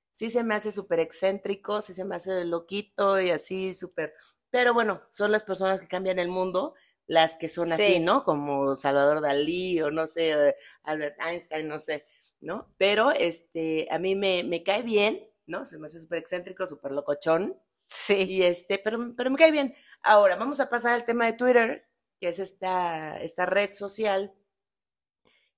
sí 0.10 0.32
se 0.32 0.44
me 0.44 0.56
hace 0.56 0.72
súper 0.72 1.00
excéntrico, 1.02 1.84
sí 1.84 1.94
se 1.94 2.04
me 2.04 2.16
hace 2.16 2.46
loquito 2.46 3.22
y 3.22 3.30
así 3.30 3.76
súper... 3.76 4.16
Pero 4.50 4.74
bueno, 4.74 5.04
son 5.12 5.32
las 5.32 5.44
personas 5.44 5.80
que 5.80 5.88
cambian 5.88 6.18
el 6.18 6.30
mundo 6.30 6.74
las 7.08 7.38
que 7.38 7.50
son 7.50 7.72
así, 7.72 8.00
¿no? 8.00 8.24
Como 8.24 8.76
Salvador 8.76 9.22
Dalí 9.22 9.82
o 9.82 9.92
no 9.92 10.08
sé, 10.08 10.32
eh, 10.32 10.56
Albert 10.84 11.20
Einstein, 11.20 11.68
no 11.68 11.80
sé, 11.80 12.06
¿no? 12.42 12.74
Pero 12.78 13.12
este, 13.12 13.88
a 13.92 14.00
mí 14.00 14.16
me, 14.16 14.44
me 14.44 14.64
cae 14.64 14.82
bien, 14.82 15.28
¿no? 15.46 15.66
Se 15.66 15.78
me 15.78 15.86
hace 15.88 16.00
súper 16.00 16.20
excéntrico, 16.20 16.68
súper 16.68 16.92
locochón. 16.92 17.60
Sí. 17.88 18.26
Y 18.28 18.44
este, 18.44 18.80
pero, 18.80 19.14
pero 19.16 19.30
me 19.30 19.38
cae 19.38 19.52
bien. 19.52 19.76
Ahora, 20.02 20.36
vamos 20.36 20.60
a 20.60 20.70
pasar 20.70 20.94
al 20.94 21.06
tema 21.06 21.26
de 21.26 21.34
Twitter, 21.34 21.88
que 22.20 22.30
es 22.30 22.40
esta, 22.40 23.18
esta 23.18 23.46
red 23.46 23.72
social, 23.74 24.34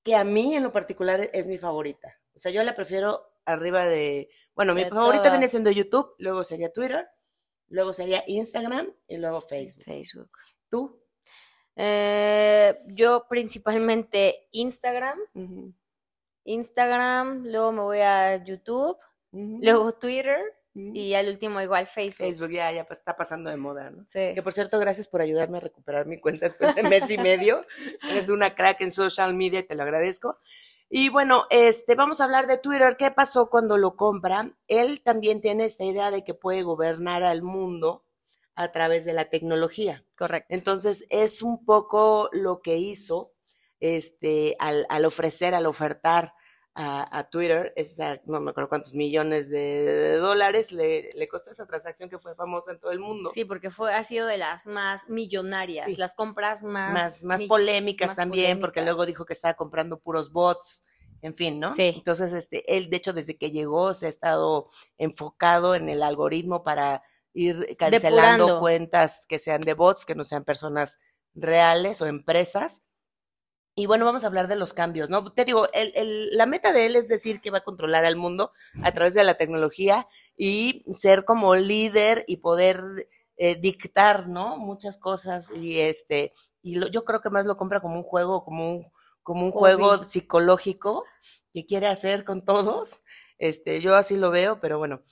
que 0.03 0.15
a 0.15 0.23
mí 0.23 0.55
en 0.55 0.63
lo 0.63 0.71
particular 0.71 1.29
es 1.33 1.47
mi 1.47 1.57
favorita. 1.57 2.19
O 2.35 2.39
sea, 2.39 2.51
yo 2.51 2.63
la 2.63 2.75
prefiero 2.75 3.33
arriba 3.45 3.85
de, 3.85 4.29
bueno, 4.53 4.73
mi 4.73 4.85
favorita 4.85 5.29
viene 5.29 5.47
siendo 5.47 5.71
YouTube, 5.71 6.13
luego 6.17 6.43
sería 6.43 6.71
Twitter, 6.71 7.07
luego 7.69 7.93
sería 7.93 8.23
Instagram 8.27 8.93
y 9.07 9.17
luego 9.17 9.41
Facebook. 9.41 9.83
Facebook. 9.83 10.31
¿Tú? 10.69 11.01
Eh, 11.77 12.77
yo 12.87 13.27
principalmente 13.29 14.47
Instagram. 14.51 15.19
Instagram, 16.43 17.43
luego 17.45 17.71
me 17.71 17.81
voy 17.81 17.99
a 17.99 18.43
YouTube, 18.43 18.97
luego 19.31 19.91
Twitter 19.91 20.39
y 20.73 21.13
al 21.13 21.27
último 21.27 21.61
igual 21.61 21.85
Facebook. 21.85 22.25
Facebook 22.25 22.51
ya, 22.51 22.71
ya 22.71 22.85
está 22.89 23.15
pasando 23.15 23.49
de 23.49 23.57
moda, 23.57 23.89
¿no? 23.89 24.03
Sí. 24.07 24.31
Que 24.33 24.41
por 24.41 24.53
cierto, 24.53 24.79
gracias 24.79 25.07
por 25.07 25.21
ayudarme 25.21 25.57
a 25.57 25.61
recuperar 25.61 26.05
mi 26.05 26.19
cuenta 26.19 26.45
después 26.45 26.73
de 26.75 26.83
mes 26.83 27.09
y 27.11 27.17
medio. 27.17 27.65
Eres 28.09 28.29
una 28.29 28.55
crack 28.55 28.81
en 28.81 28.91
social 28.91 29.33
media 29.33 29.59
y 29.59 29.63
te 29.63 29.75
lo 29.75 29.83
agradezco. 29.83 30.39
Y 30.89 31.09
bueno, 31.09 31.45
este, 31.49 31.95
vamos 31.95 32.21
a 32.21 32.23
hablar 32.23 32.47
de 32.47 32.57
Twitter. 32.57 32.95
¿Qué 32.97 33.11
pasó 33.11 33.49
cuando 33.49 33.77
lo 33.77 33.95
compra? 33.95 34.55
Él 34.67 35.01
también 35.03 35.41
tiene 35.41 35.65
esta 35.65 35.83
idea 35.83 36.11
de 36.11 36.23
que 36.23 36.33
puede 36.33 36.63
gobernar 36.63 37.23
al 37.23 37.41
mundo 37.41 38.06
a 38.57 38.71
través 38.71 39.05
de 39.05 39.13
la 39.13 39.29
tecnología. 39.29 40.03
Correcto. 40.17 40.47
Entonces, 40.49 41.05
es 41.11 41.43
un 41.43 41.63
poco 41.63 42.29
lo 42.33 42.61
que 42.61 42.77
hizo 42.77 43.31
este, 43.79 44.55
al, 44.57 44.87
al 44.89 45.05
ofrecer, 45.05 45.53
al 45.53 45.67
ofertar 45.67 46.33
a, 46.73 47.19
a 47.19 47.29
Twitter, 47.29 47.71
esa, 47.75 48.19
no 48.25 48.39
me 48.39 48.49
acuerdo 48.49 48.69
cuántos 48.69 48.95
millones 48.95 49.49
de, 49.49 50.17
dólares 50.17 50.71
le, 50.71 51.09
le, 51.13 51.27
costó 51.27 51.51
esa 51.51 51.67
transacción 51.67 52.09
que 52.09 52.17
fue 52.17 52.35
famosa 52.35 52.71
en 52.71 52.79
todo 52.79 52.91
el 52.91 52.99
mundo. 52.99 53.29
Sí, 53.31 53.45
porque 53.45 53.69
fue, 53.69 53.93
ha 53.93 54.03
sido 54.03 54.25
de 54.25 54.37
las 54.37 54.65
más 54.65 55.07
millonarias, 55.07 55.95
las 55.99 56.15
compras 56.15 56.63
más... 56.63 56.93
Más, 56.93 57.23
más 57.23 57.43
polémicas 57.43 58.15
también, 58.15 58.59
porque 58.59 58.81
luego 58.81 59.05
dijo 59.05 59.25
que 59.25 59.33
estaba 59.33 59.53
comprando 59.53 59.99
puros 59.99 60.31
bots, 60.31 60.83
en 61.21 61.35
fin, 61.35 61.59
¿no? 61.59 61.75
Sí. 61.75 61.91
Entonces, 61.95 62.33
este, 62.33 62.75
él, 62.75 62.89
de 62.89 62.97
hecho, 62.97 63.13
desde 63.13 63.37
que 63.37 63.51
llegó, 63.51 63.93
se 63.93 64.07
ha 64.07 64.09
estado 64.09 64.69
enfocado 64.97 65.75
en 65.75 65.89
el 65.89 66.01
algoritmo 66.01 66.63
para 66.63 67.03
ir 67.37 67.77
cancelando 67.77 68.45
Depurando. 68.45 68.59
cuentas 68.59 69.25
que 69.27 69.37
sean 69.37 69.61
de 69.61 69.75
bots, 69.75 70.05
que 70.05 70.15
no 70.15 70.23
sean 70.23 70.43
personas 70.43 70.99
reales 71.35 72.01
o 72.01 72.07
empresas. 72.07 72.83
Y 73.75 73.85
bueno, 73.85 74.05
vamos 74.05 74.23
a 74.23 74.27
hablar 74.27 74.47
de 74.47 74.55
los 74.55 74.73
cambios, 74.73 75.11
¿no? 75.11 75.31
Te 75.31 75.45
digo, 75.45 75.67
el, 75.71 75.91
el, 75.95 76.35
la 76.35 76.47
meta 76.47 76.73
de 76.73 76.87
él 76.87 76.95
es 76.95 77.07
decir 77.07 77.39
que 77.39 77.51
va 77.51 77.59
a 77.59 77.63
controlar 77.63 78.05
al 78.05 78.15
mundo 78.15 78.51
a 78.81 78.91
través 78.91 79.13
de 79.13 79.23
la 79.23 79.35
tecnología 79.35 80.07
y 80.35 80.83
ser 80.91 81.25
como 81.25 81.55
líder 81.55 82.25
y 82.27 82.37
poder 82.37 82.81
eh, 83.35 83.55
dictar, 83.55 84.27
¿no? 84.27 84.57
Muchas 84.57 84.97
cosas 84.97 85.51
y 85.53 85.79
este, 85.79 86.33
y 86.63 86.75
lo, 86.75 86.87
yo 86.87 87.05
creo 87.05 87.21
que 87.21 87.29
más 87.29 87.45
lo 87.45 87.55
compra 87.55 87.81
como 87.81 87.97
un 87.97 88.03
juego, 88.03 88.43
como 88.43 88.67
un, 88.67 88.91
como 89.21 89.45
un 89.45 89.51
juego 89.51 90.03
psicológico 90.03 91.05
que 91.53 91.67
quiere 91.67 91.85
hacer 91.85 92.25
con 92.25 92.43
todos. 92.43 93.01
Este, 93.37 93.79
yo 93.79 93.95
así 93.95 94.17
lo 94.17 94.31
veo, 94.31 94.59
pero 94.59 94.79
bueno, 94.79 95.03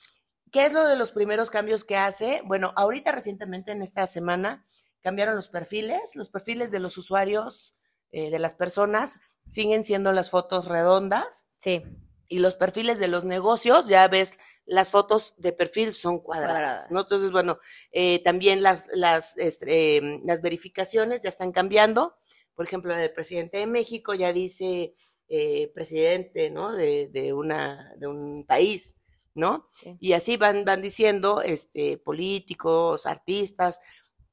¿Qué 0.55 0.65
es 0.65 0.71
lo 0.71 0.87
de 0.87 0.95
los 0.95 1.11
primeros 1.11 1.51
cambios 1.51 1.83
que 1.83 1.97
hace? 1.97 2.41
Bueno, 2.45 2.71
ahorita 2.77 3.11
recientemente 3.11 3.73
en 3.73 3.81
esta 3.81 4.07
semana 4.07 4.65
cambiaron 5.01 5.35
los 5.35 5.49
perfiles. 5.49 6.15
Los 6.15 6.29
perfiles 6.29 6.71
de 6.71 6.79
los 6.79 6.97
usuarios, 6.97 7.75
eh, 8.13 8.29
de 8.31 8.39
las 8.39 8.55
personas, 8.55 9.19
siguen 9.49 9.83
siendo 9.83 10.13
las 10.13 10.29
fotos 10.29 10.69
redondas. 10.69 11.49
Sí. 11.57 11.83
Y 12.29 12.39
los 12.39 12.55
perfiles 12.55 12.99
de 12.99 13.09
los 13.09 13.25
negocios, 13.25 13.89
ya 13.89 14.07
ves, 14.07 14.39
las 14.63 14.91
fotos 14.91 15.33
de 15.35 15.51
perfil 15.51 15.91
son 15.91 16.19
cuadradas, 16.19 16.53
cuadradas. 16.53 16.87
¿no? 16.89 17.01
Entonces, 17.01 17.31
bueno, 17.31 17.59
eh, 17.91 18.23
también 18.23 18.63
las, 18.63 18.87
las, 18.93 19.37
este, 19.37 19.97
eh, 19.97 20.21
las 20.23 20.39
verificaciones 20.41 21.21
ya 21.21 21.27
están 21.27 21.51
cambiando. 21.51 22.15
Por 22.53 22.65
ejemplo, 22.65 22.95
el 22.95 23.11
presidente 23.11 23.57
de 23.57 23.65
México 23.65 24.13
ya 24.13 24.31
dice 24.31 24.95
eh, 25.27 25.69
presidente, 25.75 26.49
¿no? 26.49 26.71
De, 26.71 27.09
de, 27.09 27.33
una, 27.33 27.93
de 27.97 28.07
un 28.07 28.45
país. 28.45 29.01
¿No? 29.35 29.69
Sí. 29.73 29.97
Y 29.99 30.13
así 30.13 30.37
van, 30.37 30.65
van 30.65 30.81
diciendo 30.81 31.41
este, 31.41 31.97
políticos, 31.97 33.05
artistas. 33.05 33.79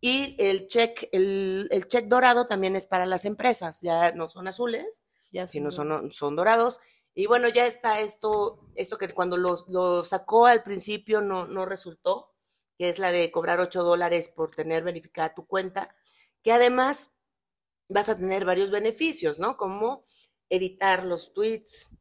Y 0.00 0.36
el 0.38 0.68
check, 0.68 1.08
el, 1.12 1.68
el 1.70 1.86
check 1.88 2.06
dorado 2.06 2.46
también 2.46 2.74
es 2.76 2.86
para 2.86 3.04
las 3.06 3.24
empresas, 3.24 3.80
ya 3.82 4.12
no 4.12 4.28
son 4.28 4.48
azules, 4.48 5.02
ya 5.30 5.46
sino 5.46 5.70
son, 5.70 6.10
son 6.12 6.36
dorados. 6.36 6.80
Y 7.14 7.26
bueno, 7.26 7.48
ya 7.48 7.66
está 7.66 8.00
esto, 8.00 8.60
esto 8.74 8.96
que 8.96 9.08
cuando 9.08 9.36
lo, 9.36 9.56
lo 9.68 10.02
sacó 10.04 10.46
al 10.46 10.62
principio 10.62 11.20
no, 11.20 11.46
no 11.46 11.66
resultó, 11.66 12.32
que 12.78 12.88
es 12.88 12.98
la 12.98 13.12
de 13.12 13.30
cobrar 13.30 13.60
8 13.60 13.82
dólares 13.82 14.32
por 14.34 14.50
tener 14.50 14.82
verificada 14.82 15.34
tu 15.34 15.46
cuenta, 15.46 15.94
que 16.42 16.52
además 16.52 17.14
vas 17.88 18.08
a 18.08 18.16
tener 18.16 18.44
varios 18.44 18.70
beneficios, 18.70 19.38
¿no? 19.38 19.56
Como 19.56 20.04
editar 20.48 21.04
los 21.04 21.32
tweets, 21.32 21.94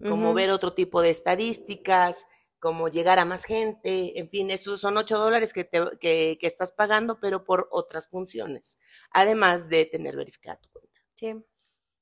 como 0.00 0.28
uh 0.28 0.32
-huh. 0.32 0.36
ver 0.36 0.50
otro 0.50 0.74
tipo 0.74 1.02
de 1.02 1.10
estadísticas, 1.10 2.26
como 2.58 2.88
llegar 2.88 3.18
a 3.18 3.24
más 3.24 3.44
gente, 3.44 4.18
en 4.18 4.28
fin, 4.28 4.50
esos 4.50 4.80
son 4.80 4.96
ocho 4.96 5.18
dólares 5.18 5.52
que, 5.52 5.64
te, 5.64 5.82
que, 6.00 6.38
que, 6.40 6.46
estás 6.46 6.72
pagando, 6.72 7.20
pero 7.20 7.44
por 7.44 7.68
otras 7.70 8.08
funciones, 8.08 8.78
además 9.10 9.68
de 9.68 9.86
tener 9.86 10.16
verificada 10.16 10.60
tu 10.60 10.68
cuenta. 10.70 11.00
Sí. 11.14 11.26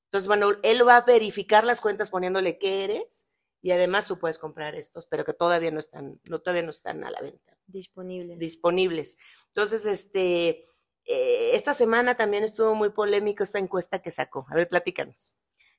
Entonces, 0.07 0.29
bueno, 0.29 0.53
él 0.63 0.87
va 0.87 0.97
a 0.97 1.05
verificar 1.05 1.65
las 1.65 1.81
cuentas 1.81 2.11
poniéndole 2.11 2.59
qué 2.59 2.85
eres 2.85 3.27
y 3.61 3.73
además 3.73 4.07
tú 4.07 4.19
puedes 4.19 4.39
comprar 4.39 4.75
estos, 4.77 5.07
pero 5.07 5.25
que 5.25 5.33
todavía 5.33 5.71
no 5.71 5.81
están, 5.81 6.21
no, 6.31 6.39
todavía 6.39 6.63
no 6.63 6.71
están 6.71 7.03
a 7.05 7.11
la 7.11 7.21
venta. 7.21 7.59
Disponibles. 7.67 8.39
Disponibles. 8.39 9.17
Entonces, 9.49 9.87
este, 9.87 10.67
eh, 11.05 11.51
esta 11.55 11.75
semana 11.75 12.17
también 12.17 12.45
estuvo 12.45 12.75
muy 12.75 12.91
polémico 12.91 13.43
esta 13.43 13.59
encuesta 13.59 14.01
que 14.01 14.11
sacó. 14.11 14.47
A 14.51 14.55
ver, 14.55 14.69
platícanos. 14.69 15.35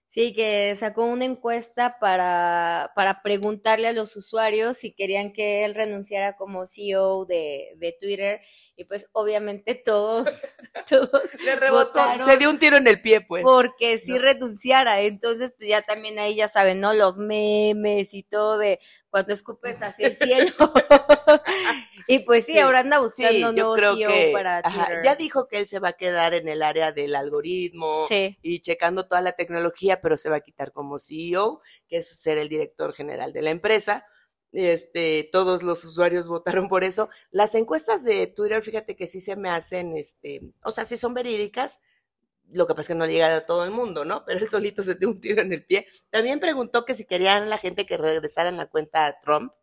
Sí, 0.10 0.34
que 0.34 0.74
sacó 0.76 1.04
una 1.06 1.26
encuesta 1.26 1.98
para, 2.00 2.92
para 2.96 3.22
preguntarle 3.22 3.90
a 3.90 3.92
los 3.94 4.16
usuarios 4.16 4.78
si 4.78 4.94
querían 4.94 5.34
que 5.34 5.66
él 5.66 5.76
renunciara 5.76 6.38
como 6.38 6.66
CEO 6.66 7.26
de, 7.26 7.74
de 7.78 7.98
Twitter 8.00 8.40
y 8.80 8.84
pues 8.86 9.10
obviamente 9.12 9.74
todos, 9.74 10.44
todos 10.90 11.30
Se 11.32 11.56
rebotó, 11.56 12.00
se 12.24 12.38
dio 12.38 12.50
un 12.50 12.60
tiro 12.60 12.78
en 12.78 12.88
el 12.88 13.02
pie, 13.02 13.22
pues. 13.22 13.44
porque 13.44 13.98
si 13.98 14.18
renunciara, 14.20 15.02
entonces 15.02 15.52
pues 15.58 15.68
ya 15.68 15.82
también 15.82 16.20
ahí 16.20 16.36
ya 16.36 16.48
saben, 16.48 16.80
¿no? 16.80 16.94
Los 16.94 17.18
memes 17.18 18.14
y 18.14 18.22
todo 18.22 18.60
de 18.60 18.80
cuando 19.10 19.34
escupes 19.34 19.82
hacia 19.82 20.08
el 20.08 20.16
cielo. 20.16 20.52
y 22.08 22.20
pues 22.20 22.46
sí, 22.46 22.54
Sí, 22.54 22.60
ahora 22.60 22.82
anda 22.82 23.00
buscando 23.00 23.50
Sí, 23.50 23.56
nuevo 23.56 23.74
creo 23.76 23.96
CEO 23.96 24.10
que 24.12 24.30
para 24.32 24.60
ajá, 24.60 24.90
ya 25.04 25.16
dijo 25.16 25.48
que 25.48 25.58
él 25.58 25.66
se 25.66 25.80
va 25.80 25.90
a 25.90 25.94
quedar 25.94 26.34
en 26.36 26.48
el 26.48 26.62
área 26.62 26.92
del 26.92 27.16
algoritmo 27.16 28.04
Sí. 28.04 28.38
y 28.44 28.60
checando 28.62 29.08
toda 29.08 29.22
la 29.22 29.32
tecnología, 29.34 30.02
pero 30.02 30.18
se 30.18 30.30
va 30.30 30.36
a 30.38 30.42
quitar 30.42 30.72
como 30.72 31.00
CEO, 31.00 31.62
que 31.88 31.98
es 31.98 32.08
ser 32.08 32.38
el 32.38 32.48
director 32.48 32.94
general 32.94 33.34
de 33.34 33.42
la 33.42 33.50
empresa. 33.50 34.06
Este, 34.60 35.30
todos 35.32 35.62
los 35.62 35.86
usuarios 35.86 36.28
votaron 36.28 36.68
por 36.68 36.84
eso. 36.84 37.10
Las 37.30 37.54
encuestas 37.54 38.04
de 38.04 38.26
Twitter, 38.26 38.64
fíjate 38.64 38.96
que 38.96 39.06
sí 39.06 39.22
se 39.22 39.36
me 39.36 39.52
hacen, 39.52 39.96
este, 39.96 40.42
o 40.64 40.72
sea, 40.72 40.84
sí 40.84 40.98
son 40.98 41.14
verídicas. 41.14 41.80
Lo 42.50 42.66
que 42.66 42.74
pasa 42.74 42.82
es 42.82 42.88
que 42.88 42.96
no 42.96 43.06
llega 43.06 43.36
a 43.36 43.46
todo 43.46 43.64
el 43.66 43.70
mundo, 43.72 44.04
¿no? 44.04 44.26
Pero 44.26 44.40
él 44.40 44.50
solito 44.50 44.82
se 44.82 44.96
dio 44.96 45.10
un 45.10 45.22
tiro 45.22 45.44
en 45.44 45.54
el 45.54 45.64
pie. 45.64 45.86
También 46.10 46.40
preguntó 46.40 46.86
que 46.86 46.96
si 46.96 47.06
querían 47.06 47.52
la 47.52 47.60
gente 47.60 47.86
que 47.86 47.98
regresara 47.98 48.50
en 48.50 48.58
la 48.58 48.66
cuenta 48.66 49.06
a 49.06 49.20
Trump. 49.22 49.54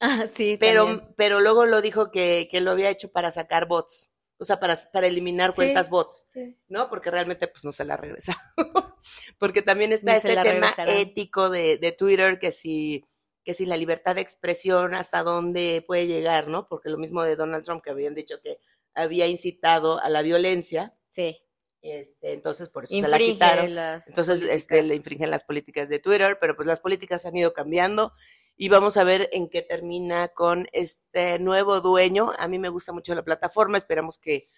Ah, 0.00 0.26
sí, 0.26 0.58
Pero, 0.60 0.84
también. 0.84 1.14
pero 1.16 1.40
luego 1.40 1.64
lo 1.64 1.80
dijo 1.80 2.10
que, 2.10 2.46
que 2.50 2.60
lo 2.60 2.72
había 2.72 2.90
hecho 2.90 3.10
para 3.10 3.30
sacar 3.30 3.66
bots, 3.66 4.10
o 4.36 4.44
sea, 4.44 4.60
para, 4.60 4.76
para 4.92 5.06
eliminar 5.06 5.52
Sí. 5.52 5.56
cuentas 5.56 5.88
bots, 5.88 6.26
Sí. 6.28 6.58
¿no? 6.68 6.90
Porque 6.90 7.10
realmente 7.10 7.48
pues 7.48 7.64
no 7.64 7.72
se 7.72 7.86
la 7.86 7.96
regresa. 7.96 8.36
Porque 9.38 9.62
también 9.62 9.92
está 9.92 10.10
Ni 10.12 10.16
este 10.18 10.36
tema 10.36 10.74
ético 10.88 11.48
de, 11.48 11.78
de 11.78 11.92
Twitter, 11.92 12.38
que 12.38 12.50
si, 12.50 13.06
que 13.46 13.54
si 13.54 13.64
la 13.64 13.76
libertad 13.76 14.16
de 14.16 14.22
expresión 14.22 14.92
hasta 14.96 15.22
dónde 15.22 15.80
puede 15.86 16.08
llegar, 16.08 16.48
¿no? 16.48 16.66
Porque 16.68 16.90
lo 16.90 16.98
mismo 16.98 17.22
de 17.22 17.36
Donald 17.36 17.64
Trump, 17.64 17.80
que 17.80 17.90
habían 17.90 18.12
dicho 18.16 18.40
que 18.42 18.58
había 18.92 19.28
incitado 19.28 20.00
a 20.02 20.08
la 20.08 20.22
violencia, 20.22 20.96
Sí. 21.08 21.38
este, 21.80 22.32
entonces 22.32 22.68
por 22.68 22.82
eso 22.82 22.98
se 22.98 23.06
la 23.06 23.16
quitaron. 23.16 23.72
las 23.76 24.08
Entonces, 24.08 24.42
este, 24.42 24.82
le 24.82 24.96
infringen 24.96 25.30
las 25.30 25.44
políticas 25.44 25.88
de 25.88 26.00
Twitter, 26.00 26.38
pero 26.40 26.56
pues 26.56 26.66
las 26.66 26.80
políticas 26.80 27.24
han 27.24 27.36
ido 27.36 27.52
cambiando 27.52 28.12
y 28.56 28.68
vamos 28.68 28.96
a 28.96 29.04
ver 29.04 29.28
en 29.30 29.48
qué 29.48 29.62
termina 29.62 30.26
con 30.26 30.66
este 30.72 31.38
nuevo 31.38 31.80
dueño. 31.80 32.32
A 32.38 32.48
mí 32.48 32.58
me 32.58 32.68
gusta 32.68 32.92
mucho 32.92 33.14
la 33.14 33.22
plataforma, 33.22 33.78
esperamos 33.78 34.18
que, 34.18 34.48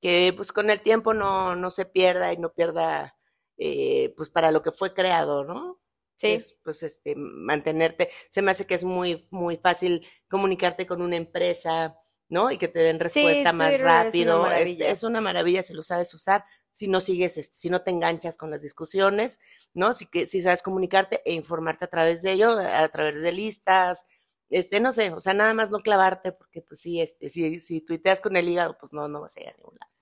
que 0.00 0.32
pues 0.36 0.52
con 0.52 0.70
el 0.70 0.80
tiempo 0.82 1.14
no, 1.14 1.56
no 1.56 1.72
se 1.72 1.84
pierda 1.84 2.32
y 2.32 2.36
no 2.36 2.52
pierda 2.52 3.16
eh, 3.58 4.14
pues 4.16 4.30
para 4.30 4.52
lo 4.52 4.62
que 4.62 4.70
fue 4.70 4.94
creado, 4.94 5.42
¿no? 5.42 5.80
Sí. 6.16 6.28
Es, 6.28 6.58
pues 6.64 6.82
este, 6.82 7.14
mantenerte, 7.16 8.10
se 8.28 8.42
me 8.42 8.50
hace 8.50 8.66
que 8.66 8.74
es 8.74 8.84
muy, 8.84 9.26
muy 9.30 9.56
fácil 9.58 10.06
comunicarte 10.28 10.86
con 10.86 11.02
una 11.02 11.16
empresa, 11.16 11.98
¿no? 12.28 12.50
Y 12.50 12.58
que 12.58 12.68
te 12.68 12.80
den 12.80 12.96
Sí, 13.08 13.22
respuesta 13.22 13.52
más 13.52 13.68
Twitter 13.68 13.74
es 13.74 13.82
una 13.82 14.04
rápido. 14.04 14.50
Es, 14.50 14.80
es 14.80 15.02
una 15.02 15.20
maravilla 15.20 15.62
si 15.62 15.74
lo 15.74 15.82
sabes 15.82 16.12
usar, 16.14 16.44
si 16.70 16.88
no 16.88 17.00
sigues, 17.00 17.36
este, 17.36 17.56
si 17.56 17.70
no 17.70 17.82
te 17.82 17.90
enganchas 17.90 18.36
con 18.36 18.50
las 18.50 18.62
discusiones, 18.62 19.40
¿no? 19.74 19.94
Si, 19.94 20.06
que, 20.06 20.26
si 20.26 20.42
sabes 20.42 20.62
comunicarte 20.62 21.22
e 21.24 21.34
informarte 21.34 21.84
a 21.84 21.88
través 21.88 22.22
de 22.22 22.32
ello, 22.32 22.58
a 22.58 22.88
través 22.88 23.22
de 23.22 23.32
listas, 23.32 24.06
este, 24.48 24.80
no 24.80 24.92
sé, 24.92 25.10
o 25.10 25.20
sea, 25.20 25.34
nada 25.34 25.54
más 25.54 25.70
no 25.70 25.80
clavarte, 25.80 26.32
porque 26.32 26.62
pues 26.62 26.80
sí, 26.80 27.00
este, 27.00 27.30
si, 27.30 27.60
si 27.60 27.80
tuiteas 27.80 28.20
con 28.20 28.36
el 28.36 28.48
hígado, 28.48 28.76
pues 28.78 28.92
no, 28.92 29.08
no 29.08 29.20
vas 29.20 29.36
a 29.36 29.40
ir 29.40 29.48
a 29.48 29.56
ningún 29.56 29.76
lado. 29.80 29.92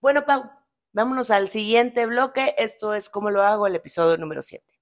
Bueno, 0.00 0.24
Pau, 0.24 0.50
vámonos 0.92 1.30
al 1.30 1.48
siguiente 1.48 2.06
bloque. 2.06 2.54
Esto 2.58 2.94
es 2.94 3.10
cómo 3.10 3.30
lo 3.30 3.42
hago, 3.42 3.66
el 3.66 3.74
episodio 3.74 4.16
número 4.16 4.42
7. 4.42 4.77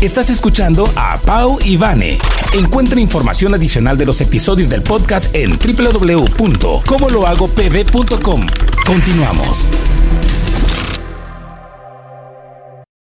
Estás 0.00 0.30
escuchando 0.30 0.90
a 0.94 1.20
Pau 1.20 1.58
y 1.64 1.76
Vane. 1.78 2.18
Encuentra 2.52 3.00
información 3.00 3.54
adicional 3.54 3.96
de 3.96 4.04
los 4.04 4.20
episodios 4.20 4.68
del 4.68 4.82
podcast 4.82 5.34
en 5.34 5.58
www.comolohagopv.com. 5.58 8.46
Continuamos. 8.86 9.64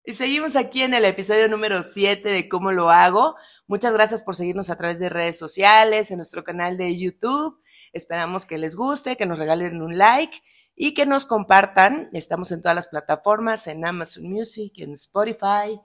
Y 0.05 0.13
seguimos 0.13 0.55
aquí 0.55 0.83
en 0.83 0.95
el 0.95 1.05
episodio 1.05 1.49
número 1.49 1.83
7 1.83 2.29
de 2.29 2.49
cómo 2.49 2.71
lo 2.71 2.91
hago. 2.91 3.35
Muchas 3.67 3.93
gracias 3.93 4.23
por 4.23 4.37
seguirnos 4.37 4.71
a 4.71 4.77
través 4.77 5.01
de 5.01 5.09
redes 5.09 5.37
sociales, 5.37 6.13
en 6.13 6.19
nuestro 6.19 6.45
canal 6.45 6.77
de 6.77 6.97
YouTube. 6.97 7.61
Esperamos 7.93 8.47
que 8.47 8.59
les 8.59 8.77
guste, 8.77 9.17
que 9.17 9.27
nos 9.27 9.41
regalen 9.41 9.83
un 9.83 9.99
like 9.99 10.45
y 10.77 10.95
que 10.95 11.07
nos 11.07 11.27
compartan. 11.27 12.09
Estamos 12.13 12.53
en 12.53 12.63
todas 12.63 12.77
las 12.77 12.87
plataformas, 12.87 13.67
en 13.67 13.85
Amazon 13.85 14.31
Music, 14.31 14.75
en 14.77 14.93
Spotify 14.93 15.81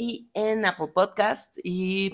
y 0.00 0.30
en 0.32 0.64
Apple 0.64 0.92
Podcast 0.94 1.58
y 1.62 2.08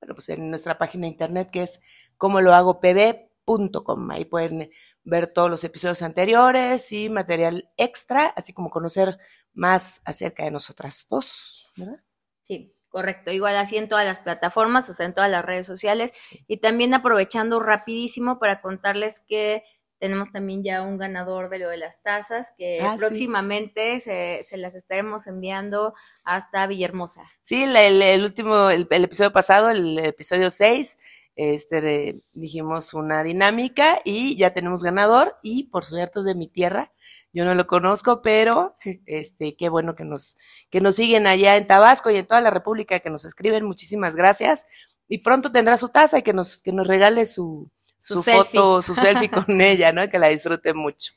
bueno, 0.00 0.14
pues 0.14 0.28
en 0.30 0.50
nuestra 0.50 0.76
página 0.76 1.02
de 1.02 1.12
internet 1.12 1.50
que 1.52 1.62
es 1.62 1.80
como 2.16 2.40
lo 2.40 2.52
hago 2.52 2.80
pb.com. 2.80 4.10
Ahí 4.10 4.24
pueden 4.24 4.72
ver 5.04 5.28
todos 5.28 5.48
los 5.48 5.62
episodios 5.62 6.02
anteriores 6.02 6.90
y 6.90 7.08
material 7.10 7.70
extra, 7.76 8.26
así 8.26 8.52
como 8.52 8.70
conocer 8.70 9.18
más 9.52 10.02
acerca 10.04 10.42
de 10.42 10.50
nosotras 10.50 11.06
dos, 11.08 11.70
¿verdad? 11.76 12.02
Sí, 12.40 12.74
correcto. 12.88 13.30
Igual 13.30 13.54
así 13.54 13.76
en 13.76 13.86
todas 13.86 14.04
las 14.04 14.18
plataformas, 14.18 14.90
o 14.90 14.92
sea, 14.92 15.06
en 15.06 15.14
todas 15.14 15.30
las 15.30 15.44
redes 15.44 15.64
sociales. 15.64 16.12
Y 16.48 16.56
también 16.56 16.92
aprovechando 16.92 17.60
rapidísimo 17.60 18.40
para 18.40 18.60
contarles 18.60 19.20
que 19.20 19.62
tenemos 20.02 20.32
también 20.32 20.64
ya 20.64 20.82
un 20.82 20.98
ganador 20.98 21.48
de 21.48 21.60
lo 21.60 21.68
de 21.68 21.76
las 21.76 22.02
tazas, 22.02 22.52
que 22.58 22.80
Ah, 22.82 22.94
sí. 22.94 22.98
próximamente 22.98 24.00
se, 24.00 24.40
se 24.42 24.56
las 24.56 24.74
estaremos 24.74 25.28
enviando 25.28 25.94
hasta 26.24 26.66
Villahermosa. 26.66 27.22
Sí, 27.40 27.62
el, 27.62 27.76
el 28.02 28.24
último, 28.24 28.68
el, 28.70 28.88
el 28.90 29.04
episodio 29.04 29.32
pasado, 29.32 29.70
el 29.70 29.96
episodio 30.00 30.50
6, 30.50 30.98
este, 31.36 32.20
dijimos 32.32 32.94
una 32.94 33.22
dinámica 33.22 34.00
y 34.04 34.36
ya 34.36 34.52
tenemos 34.52 34.82
ganador 34.82 35.36
y 35.40 35.68
por 35.70 35.84
cierto 35.84 36.18
es 36.18 36.26
de 36.26 36.34
mi 36.34 36.48
tierra. 36.48 36.92
Yo 37.32 37.44
no 37.44 37.54
lo 37.54 37.68
conozco, 37.68 38.22
pero 38.22 38.74
este, 39.06 39.54
qué 39.56 39.68
bueno 39.68 39.94
que 39.94 40.02
nos, 40.04 40.36
que 40.68 40.80
nos 40.80 40.96
siguen 40.96 41.28
allá 41.28 41.56
en 41.56 41.68
Tabasco 41.68 42.10
y 42.10 42.16
en 42.16 42.26
toda 42.26 42.40
la 42.40 42.50
República, 42.50 42.98
que 42.98 43.08
nos 43.08 43.24
escriben. 43.24 43.64
Muchísimas 43.64 44.16
gracias. 44.16 44.66
Y 45.06 45.18
pronto 45.18 45.52
tendrá 45.52 45.76
su 45.76 45.90
taza 45.90 46.18
y 46.18 46.22
que 46.22 46.32
nos, 46.32 46.60
que 46.60 46.72
nos 46.72 46.88
regale 46.88 47.24
su, 47.24 47.70
Su 48.04 48.22
foto, 48.22 48.82
su 48.82 48.94
selfie 48.94 49.30
con 49.30 49.60
ella, 49.60 49.92
¿no? 49.92 50.08
Que 50.10 50.18
la 50.18 50.28
disfrute 50.28 50.74
mucho. 50.74 51.12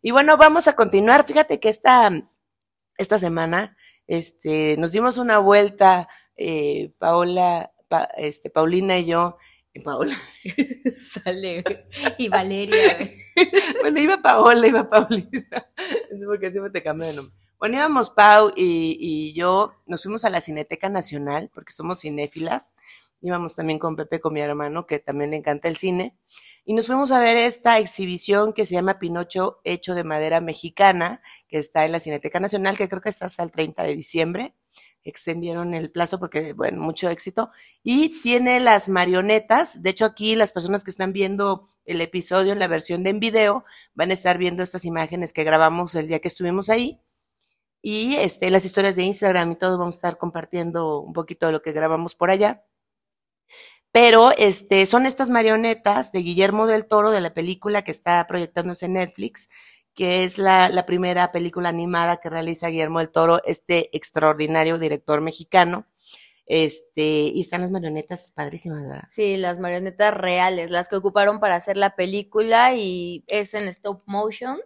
Y 0.00 0.10
bueno, 0.10 0.36
vamos 0.36 0.66
a 0.68 0.74
continuar. 0.74 1.24
Fíjate 1.24 1.60
que 1.60 1.68
esta, 1.68 2.10
esta 2.96 3.18
semana, 3.18 3.76
este, 4.06 4.76
nos 4.78 4.92
dimos 4.92 5.16
una 5.18 5.38
vuelta, 5.38 6.08
eh, 6.36 6.92
Paola, 6.98 7.72
Pa- 7.88 8.08
este, 8.16 8.50
Paulina 8.50 8.98
y 8.98 9.06
yo, 9.06 9.36
y 9.74 9.80
Paola, 9.80 10.16
Sale. 10.96 11.64
Y 12.18 12.28
Valeria. 12.28 12.98
bueno, 13.80 14.00
iba 14.00 14.20
Paola, 14.20 14.66
iba 14.66 14.88
Paulina, 14.88 15.70
es 16.10 16.20
porque 16.26 16.50
siempre 16.50 16.70
te 16.72 16.82
cambio 16.82 17.06
de 17.08 17.14
nombre. 17.14 17.34
Bueno, 17.58 17.76
íbamos 17.76 18.10
Pau 18.10 18.52
y, 18.56 18.96
y 19.00 19.34
yo, 19.34 19.72
nos 19.86 20.02
fuimos 20.02 20.24
a 20.24 20.30
la 20.30 20.40
Cineteca 20.40 20.88
Nacional, 20.88 21.48
porque 21.54 21.72
somos 21.72 22.00
cinéfilas, 22.00 22.74
íbamos 23.22 23.56
también 23.56 23.78
con 23.78 23.96
Pepe, 23.96 24.20
con 24.20 24.34
mi 24.34 24.40
hermano, 24.40 24.86
que 24.86 24.98
también 24.98 25.30
le 25.30 25.38
encanta 25.38 25.68
el 25.68 25.76
cine, 25.76 26.16
y 26.64 26.74
nos 26.74 26.86
fuimos 26.86 27.10
a 27.10 27.18
ver 27.18 27.36
esta 27.36 27.78
exhibición 27.78 28.52
que 28.52 28.66
se 28.66 28.74
llama 28.74 29.00
Pinocho 29.00 29.60
hecho 29.64 29.94
de 29.94 30.04
madera 30.04 30.40
mexicana, 30.40 31.20
que 31.48 31.58
está 31.58 31.84
en 31.84 31.92
la 31.92 31.98
Cineteca 31.98 32.38
Nacional, 32.38 32.76
que 32.76 32.88
creo 32.88 33.02
que 33.02 33.08
está 33.08 33.26
hasta 33.26 33.42
el 33.42 33.50
30 33.50 33.82
de 33.82 33.96
diciembre. 33.96 34.54
Extendieron 35.02 35.74
el 35.74 35.90
plazo 35.90 36.20
porque, 36.20 36.52
bueno, 36.52 36.80
mucho 36.80 37.08
éxito. 37.08 37.50
Y 37.82 38.20
tiene 38.22 38.60
las 38.60 38.88
marionetas. 38.88 39.82
De 39.82 39.90
hecho, 39.90 40.04
aquí 40.04 40.36
las 40.36 40.52
personas 40.52 40.84
que 40.84 40.92
están 40.92 41.12
viendo 41.12 41.68
el 41.84 42.00
episodio 42.00 42.52
en 42.52 42.60
la 42.60 42.68
versión 42.68 43.02
de 43.02 43.10
en 43.10 43.18
video 43.18 43.64
van 43.94 44.10
a 44.10 44.14
estar 44.14 44.38
viendo 44.38 44.62
estas 44.62 44.84
imágenes 44.84 45.32
que 45.32 45.42
grabamos 45.42 45.96
el 45.96 46.06
día 46.06 46.20
que 46.20 46.28
estuvimos 46.28 46.68
ahí. 46.70 47.00
Y 47.82 48.14
este, 48.14 48.50
las 48.50 48.64
historias 48.64 48.94
de 48.94 49.02
Instagram 49.02 49.50
y 49.50 49.56
todo, 49.56 49.78
vamos 49.78 49.96
a 49.96 49.98
estar 49.98 50.16
compartiendo 50.16 51.00
un 51.00 51.12
poquito 51.12 51.46
de 51.46 51.52
lo 51.52 51.62
que 51.62 51.72
grabamos 51.72 52.14
por 52.14 52.30
allá. 52.30 52.64
Pero 53.92 54.30
este, 54.38 54.86
son 54.86 55.04
estas 55.04 55.28
marionetas 55.28 56.12
de 56.12 56.20
Guillermo 56.20 56.66
del 56.66 56.86
Toro, 56.86 57.10
de 57.12 57.20
la 57.20 57.34
película 57.34 57.82
que 57.82 57.90
está 57.90 58.26
proyectándose 58.26 58.86
en 58.86 58.94
Netflix, 58.94 59.50
que 59.94 60.24
es 60.24 60.38
la, 60.38 60.84
primera 60.86 61.30
película 61.30 61.68
animada 61.68 62.16
que 62.16 62.30
realiza 62.30 62.68
Guillermo 62.68 63.00
del 63.00 63.10
Toro, 63.10 63.42
este 63.44 63.94
extraordinario 63.94 64.78
director 64.78 65.20
mexicano. 65.20 65.86
Este, 66.46 67.02
y 67.02 67.40
están 67.40 67.60
las 67.60 67.70
marionetas 67.70 68.32
padrísimas, 68.34 68.82
¿verdad? 68.82 69.04
Sí, 69.08 69.36
las 69.36 69.58
marionetas 69.58 70.12
reales, 70.12 70.70
las 70.70 70.88
que 70.88 70.96
ocuparon 70.96 71.38
para 71.38 71.54
hacer 71.54 71.76
la 71.76 71.94
película 71.94 72.74
y 72.74 73.24
es 73.28 73.54
en 73.54 73.68
stop 73.68 74.02
motion. 74.06 74.58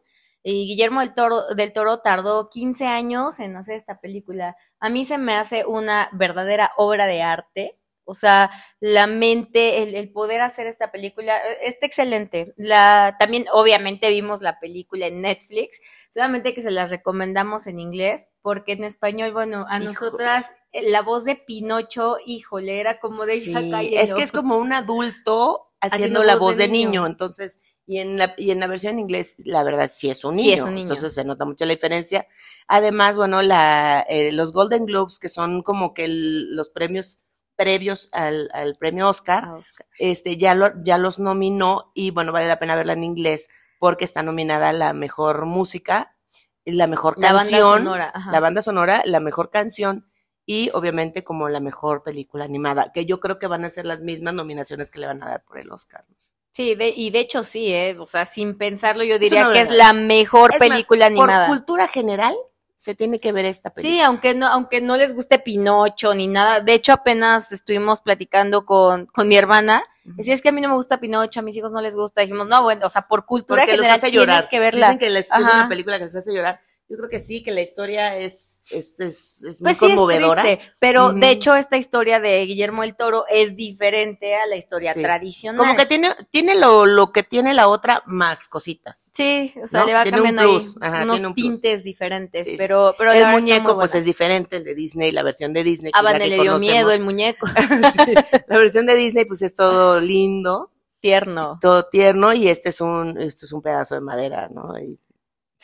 Y 0.43 0.67
Guillermo 0.69 1.01
del 1.01 1.13
Toro, 1.15 1.43
del 1.55 1.73
Toro 1.73 2.01
tardó 2.01 2.49
15 2.49 2.87
años 2.87 3.41
en 3.41 3.57
hacer 3.57 3.75
esta 3.75 4.01
película. 4.01 4.57
A 4.79 4.89
mí 4.89 5.05
se 5.05 5.19
me 5.19 5.35
hace 5.35 5.67
una 5.67 6.09
verdadera 6.13 6.71
obra 6.77 7.07
de 7.07 7.23
arte. 7.23 7.79
O 8.07 8.15
sea, 8.15 8.51
la 8.81 9.07
mente, 9.07 9.83
el, 9.83 9.95
el, 9.95 10.11
poder 10.13 10.41
hacer 10.41 10.67
esta 10.67 10.93
película 10.93 11.37
eh, 11.37 11.59
está 11.65 11.87
excelente. 11.87 12.55
La, 12.57 13.17
también, 13.19 13.47
obviamente, 13.53 14.09
vimos 14.09 14.41
la 14.41 14.61
película 14.61 15.09
en 15.09 15.21
Netflix, 15.23 16.07
solamente 16.09 16.55
que 16.55 16.63
se 16.63 16.71
las 16.71 16.91
recomendamos 16.91 17.67
en 17.67 17.81
inglés, 17.81 18.29
porque 18.43 18.73
en 18.73 18.85
español, 18.85 19.33
bueno, 19.33 19.67
a 19.69 19.81
nosotras 19.81 20.47
eh, 20.73 20.89
la 20.89 21.03
voz 21.03 21.25
de 21.25 21.35
Pinocho, 21.35 22.17
híjole, 22.25 22.81
era 22.81 23.01
como 23.01 23.27
de 23.27 23.41
sí, 23.41 23.55
Es 23.93 24.15
que 24.15 24.23
es 24.23 24.33
como 24.33 24.57
un 24.57 24.73
adulto 24.73 25.73
haciendo, 25.81 26.21
haciendo 26.21 26.23
la 26.25 26.37
voz 26.37 26.57
de, 26.57 26.65
de 26.65 26.73
niño. 26.73 26.91
niño, 26.91 27.07
entonces 27.07 27.59
y 27.87 27.99
en 27.99 28.19
la, 28.19 28.35
y 28.37 28.51
en 28.51 28.59
la 28.59 28.67
versión 28.67 28.95
en 28.95 29.01
inglés, 29.01 29.37
la 29.45 29.63
verdad, 29.63 29.89
sí 29.93 30.11
es 30.11 30.25
un 30.25 30.35
niño. 30.35 30.49
Sí 30.49 30.53
es 30.55 30.63
un 30.63 30.71
niño. 30.71 30.83
Entonces 30.83 31.15
se 31.15 31.25
nota 31.25 31.45
mucho 31.45 31.65
la 31.65 31.73
diferencia. 31.73 32.27
Además, 32.67 33.17
bueno, 33.17 33.43
la, 33.43 34.05
eh, 34.09 34.33
los 34.33 34.53
Golden 34.53 34.87
Globes, 34.87 35.21
que 35.21 35.29
son 35.29 35.63
como 35.63 35.95
que 35.95 36.07
el, 36.07 36.57
los 36.57 36.69
premios 36.69 37.21
previos 37.57 38.09
al, 38.13 38.51
al 38.53 38.77
premio 38.77 39.09
Oscar, 39.09 39.49
Oscar, 39.49 39.87
este, 39.99 40.37
ya, 40.37 40.55
lo, 40.55 40.71
ya 40.85 40.99
los 40.99 41.19
nominó 41.19 41.91
y 41.95 42.11
bueno, 42.11 42.33
vale 42.33 42.47
la 42.47 42.59
pena 42.59 42.77
verla 42.77 42.93
en 42.93 43.05
inglés 43.05 43.49
porque 43.79 44.05
está 44.05 44.23
nominada 44.23 44.73
la 44.73 44.93
mejor 44.93 45.47
música, 45.47 46.17
la 46.65 46.87
mejor 46.87 47.19
la 47.19 47.33
canción, 47.33 47.61
banda 47.61 47.79
sonora, 47.79 48.13
la 48.31 48.41
banda 48.41 48.63
sonora, 48.63 49.03
la 49.05 49.21
mejor 49.21 49.51
canción 49.51 50.09
y 50.45 50.71
obviamente 50.75 51.25
como 51.25 51.49
la 51.49 51.61
mejor 51.61 52.03
película 52.03 52.45
animada, 52.45 52.93
que 52.93 53.05
yo 53.05 53.21
creo 53.21 53.39
que 53.39 53.49
van 53.49 53.65
a 53.65 53.71
ser 53.71 53.85
las 53.85 54.01
mismas 54.01 54.35
nominaciones 54.35 54.91
que 54.91 55.01
le 55.01 55.07
van 55.07 55.23
a 55.23 55.31
dar 55.31 55.45
por 55.45 55.59
el 55.59 55.71
Oscar. 55.73 56.05
Sí, 56.53 56.75
de, 56.75 56.89
y 56.89 57.11
de 57.11 57.21
hecho 57.21 57.43
sí, 57.43 57.73
¿eh? 57.73 57.97
o 57.99 58.07
sea, 58.07 58.25
sin 58.25 58.57
pensarlo 58.57 59.05
yo 59.05 59.19
diría 59.19 59.51
que 59.53 59.61
es 59.61 59.71
la 59.71 59.93
mejor 59.93 60.53
es 60.53 60.59
película 60.59 61.11
más, 61.11 61.19
animada. 61.19 61.47
Por 61.49 61.57
cultura 61.57 61.89
general 61.89 62.35
se 62.77 62.95
tiene 62.95 63.19
que 63.19 63.33
ver 63.33 63.47
esta 63.47 63.71
película. 63.71 63.97
Sí, 63.97 64.01
aunque 64.03 64.35
no, 64.35 64.47
aunque 64.49 64.81
no 64.81 64.97
les 64.97 65.15
guste 65.15 65.39
Pinocho 65.39 66.15
ni 66.15 66.29
nada. 66.29 66.61
De 66.61 66.75
hecho, 66.75 66.93
apenas 66.93 67.51
estuvimos 67.51 68.03
platicando 68.03 68.67
con, 68.67 69.07
con 69.07 69.29
mi 69.29 69.37
hermana. 69.37 69.83
Decía, 70.05 70.35
es 70.35 70.43
que 70.43 70.51
a 70.51 70.53
mí 70.53 70.61
no 70.61 70.69
me 70.69 70.77
gusta 70.77 71.01
Pinocho, 71.01 71.41
a 71.41 71.43
mis 71.43 71.57
hijos 71.57 71.73
no 71.73 71.81
les 71.81 71.97
gusta. 71.97 72.21
Dijimos, 72.21 72.47
no, 72.47 72.63
bueno, 72.63 72.87
o 72.87 72.89
sea, 72.89 73.09
por 73.09 73.25
cultura 73.27 73.63
Porque 73.63 73.73
general 73.73 73.93
los 73.95 74.05
hace 74.05 74.13
llorar. 74.13 74.37
tienes 74.37 74.47
que 74.49 74.61
verla. 74.61 74.87
Dicen 74.87 74.99
que 74.99 75.11
les, 75.11 75.27
es 75.27 75.41
una 75.41 75.69
película 75.69 75.99
que 75.99 76.05
les 76.05 76.15
hace 76.15 76.33
llorar. 76.33 76.61
Yo 76.89 76.97
creo 76.97 77.09
que 77.09 77.19
sí, 77.19 77.43
que 77.43 77.51
la 77.51 77.63
historia 77.63 78.17
es, 78.17 78.61
es, 78.71 79.01
es, 79.01 79.43
es 79.43 79.61
muy 79.61 79.75
pues 79.75 79.79
conmovedora. 79.79 80.43
Sí 80.43 80.49
es 80.51 80.59
triste, 80.59 80.75
pero 80.79 81.07
uh 81.07 81.09
-huh. 81.11 81.19
de 81.19 81.31
hecho 81.31 81.57
esta 81.57 81.77
historia 81.77 82.21
de 82.21 82.47
Guillermo 82.47 82.85
el 82.85 82.95
Toro 82.95 83.25
es 83.29 83.57
diferente 83.57 84.37
a 84.37 84.47
la 84.47 84.57
historia 84.57 84.95
sí. 84.95 85.03
tradicional. 85.03 85.59
Como 85.59 85.77
que 85.77 85.87
tiene, 85.87 86.11
tiene 86.31 86.55
lo, 86.55 86.87
lo 86.87 87.11
que 87.11 87.25
tiene 87.25 87.55
la 87.55 87.67
otra 87.67 88.05
más 88.07 88.49
cositas. 88.49 89.11
Sí, 89.13 89.53
o 89.61 89.67
sea, 89.67 89.81
¿no? 89.81 89.87
le 89.87 89.95
va 89.95 90.03
tiene 90.05 90.19
cambiando 90.19 90.43
un 90.43 90.59
plus. 90.59 90.77
ahí 90.81 90.89
Ajá, 90.89 91.03
unos 91.03 91.23
un 91.23 91.35
tintes 91.35 91.83
diferentes, 91.83 92.47
sí, 92.47 92.55
pero, 92.57 92.95
pero 92.97 93.13
el 93.13 93.27
muñeco 93.33 93.75
pues 93.75 93.97
es 93.97 94.05
diferente, 94.05 94.59
el 94.59 94.65
de 94.65 94.75
Disney, 94.77 95.11
la 95.11 95.25
versión 95.25 95.53
de 95.53 95.65
Disney. 95.65 95.91
A 95.93 96.03
Van 96.03 96.21
le 96.21 96.27
dio 96.27 96.37
conocemos. 96.39 96.61
miedo 96.63 96.91
el 96.93 97.01
muñeco. 97.03 97.47
la 98.47 98.59
versión 98.59 98.87
de 98.87 98.95
Disney 98.95 99.25
pues 99.25 99.43
es 99.43 99.57
todo 99.57 100.01
lindo. 100.01 100.71
Tierno. 101.01 101.59
Todo 101.61 101.89
tierno 101.89 102.33
y 102.33 102.49
este 102.49 102.71
es 102.71 102.81
un, 102.81 103.21
esto 103.21 103.45
es 103.45 103.53
un 103.53 103.61
pedazo 103.61 103.97
de 103.97 104.01
madera, 104.01 104.49
¿no? 104.49 104.79
Y 104.79 104.99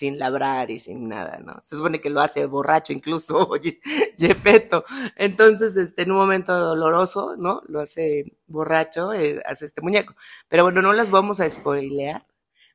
sin 0.02 0.18
labrar 0.18 0.68
y 0.72 0.80
sin 0.80 1.08
nada, 1.08 1.38
¿no? 1.38 1.60
Se 1.62 1.76
supone 1.76 2.00
que 2.00 2.10
lo 2.10 2.20
hace 2.20 2.46
borracho 2.46 2.92
incluso, 2.92 3.46
oye, 3.50 3.80
Gepetto. 4.18 4.84
Entonces, 5.14 5.76
este, 5.76 6.02
en 6.02 6.10
un 6.10 6.16
momento 6.16 6.58
doloroso, 6.58 7.36
¿no? 7.36 7.62
Lo 7.68 7.80
hace 7.80 8.36
borracho, 8.48 9.12
eh, 9.12 9.40
hace 9.46 9.64
este 9.66 9.80
muñeco. 9.80 10.16
Pero 10.48 10.64
bueno, 10.64 10.82
no 10.82 10.92
las 10.92 11.10
vamos 11.10 11.38
a 11.38 11.48
spoilear. 11.48 12.26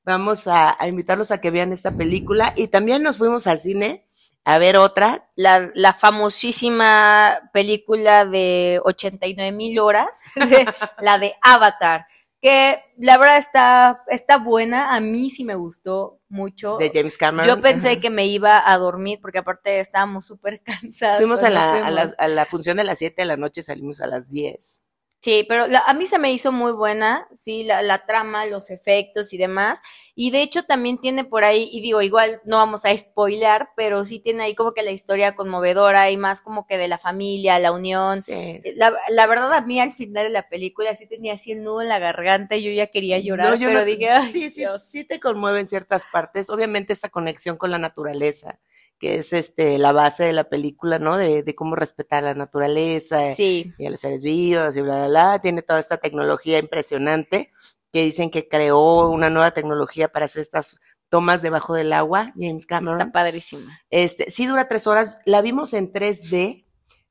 Vamos 0.05 0.47
a, 0.47 0.77
invitarlos 0.87 1.31
a 1.31 1.41
que 1.41 1.51
vean 1.51 1.73
esta 1.73 1.97
película 1.97 2.53
y 2.55 2.69
también 2.69 3.03
nos 3.03 3.17
fuimos 3.17 3.45
al 3.45 3.59
cine 3.59 4.07
a 4.45 4.57
ver 4.57 4.77
otra. 4.77 5.29
La, 5.35 5.69
la 5.75 5.91
famosísima 5.91 7.49
película 7.51 8.23
de 8.25 8.79
89 8.85 9.51
mil 9.51 9.79
horas, 9.79 10.21
la 11.01 11.17
de 11.17 11.33
Avatar 11.41 12.07
que 12.41 12.79
la 12.97 13.17
verdad 13.17 13.37
está, 13.37 14.03
está 14.09 14.37
buena, 14.37 14.95
a 14.95 14.99
mí 14.99 15.29
sí 15.29 15.43
me 15.43 15.55
gustó 15.55 16.19
mucho. 16.29 16.77
De 16.77 16.91
James 16.93 17.17
Cameron. 17.17 17.47
Yo 17.47 17.61
pensé 17.61 17.91
Ajá. 17.91 17.99
que 17.99 18.09
me 18.09 18.27
iba 18.27 18.69
a 18.69 18.77
dormir 18.77 19.19
porque 19.21 19.39
aparte 19.39 19.79
estábamos 19.79 20.25
súper 20.25 20.61
cansados. 20.81 21.17
Fuimos 21.17 21.43
a 21.43 21.49
la, 21.49 21.71
fuimos. 21.71 21.87
A, 21.87 21.91
la, 21.91 22.13
a 22.17 22.27
la 22.27 22.45
función 22.45 22.77
de 22.77 22.83
las 22.83 22.99
7 22.99 23.21
de 23.21 23.25
la 23.25 23.37
noche, 23.37 23.63
salimos 23.63 24.01
a 24.01 24.07
las 24.07 24.29
10. 24.29 24.83
Sí, 25.19 25.45
pero 25.49 25.67
la, 25.67 25.79
a 25.79 25.93
mí 25.93 26.05
se 26.05 26.19
me 26.19 26.31
hizo 26.31 26.51
muy 26.51 26.71
buena, 26.71 27.27
sí, 27.33 27.63
la, 27.63 27.81
la, 27.81 28.05
trama, 28.05 28.45
los 28.45 28.69
efectos 28.69 29.33
y 29.33 29.37
demás. 29.37 29.79
Y 30.13 30.29
de 30.29 30.43
hecho 30.43 30.63
también 30.63 30.99
tiene 30.99 31.23
por 31.23 31.43
ahí, 31.43 31.67
y 31.71 31.81
digo, 31.81 32.03
igual 32.03 32.39
no 32.45 32.57
vamos 32.57 32.85
a 32.85 32.95
spoilar, 32.95 33.69
pero 33.75 34.05
sí 34.05 34.19
tiene 34.19 34.43
ahí 34.43 34.55
como 34.55 34.73
que 34.73 34.83
la 34.83 34.91
historia 34.91 35.35
conmovedora 35.35 36.11
y 36.11 36.17
más 36.17 36.41
como 36.41 36.67
que 36.67 36.77
de 36.77 36.87
la 36.87 36.99
familia, 36.99 37.57
la 37.57 37.71
unión. 37.71 38.21
Sí, 38.21 38.59
sí. 38.63 38.73
La, 38.75 38.95
la, 39.09 39.27
verdad 39.27 39.51
a 39.53 39.61
mí 39.61 39.79
al 39.79 39.91
final 39.91 40.25
de 40.25 40.29
la 40.29 40.49
película 40.49 40.93
sí 40.93 41.07
tenía 41.07 41.33
así 41.33 41.51
el 41.51 41.63
nudo 41.63 41.81
en 41.81 41.89
la 41.89 41.99
garganta 41.99 42.55
y 42.55 42.63
yo 42.63 42.71
ya 42.71 42.87
quería 42.87 43.17
llorar, 43.19 43.49
no, 43.49 43.55
yo 43.55 43.67
pero 43.69 43.79
no, 43.79 43.85
dije, 43.85 44.09
Ay, 44.09 44.27
sí, 44.27 44.49
sí, 44.51 44.65
sí 44.87 45.03
te 45.03 45.19
conmueve 45.19 45.59
en 45.59 45.67
ciertas 45.67 46.05
partes. 46.05 46.49
Obviamente 46.51 46.93
esta 46.93 47.09
conexión 47.09 47.57
con 47.57 47.71
la 47.71 47.79
naturaleza 47.79 48.59
que 48.99 49.17
es 49.17 49.33
este 49.33 49.77
la 49.77 49.91
base 49.91 50.23
de 50.23 50.33
la 50.33 50.49
película, 50.49 50.99
¿no? 50.99 51.17
De, 51.17 51.43
de 51.43 51.55
cómo 51.55 51.75
respetar 51.75 52.23
la 52.23 52.33
naturaleza 52.33 53.33
sí. 53.33 53.73
y 53.77 53.85
a 53.85 53.89
los 53.89 53.99
seres 53.99 54.23
vivos 54.23 54.75
y 54.75 54.81
bla, 54.81 54.97
bla, 54.97 55.06
Tiene 55.41 55.61
toda 55.61 55.79
esta 55.79 55.97
tecnología 55.97 56.59
impresionante 56.59 57.51
que 57.91 58.03
dicen 58.03 58.29
que 58.29 58.47
creó 58.47 59.09
una 59.09 59.29
nueva 59.29 59.51
tecnología 59.51 60.09
para 60.09 60.25
hacer 60.25 60.41
estas 60.41 60.79
tomas 61.09 61.41
debajo 61.41 61.73
del 61.73 61.93
agua, 61.93 62.33
James 62.37 62.65
Cameron. 62.65 62.99
Está 62.99 63.11
padrísima. 63.11 63.79
Este, 63.89 64.29
sí 64.29 64.45
dura 64.45 64.67
tres 64.67 64.87
horas, 64.87 65.19
la 65.25 65.41
vimos 65.41 65.73
en 65.73 65.91
3D. 65.91 66.65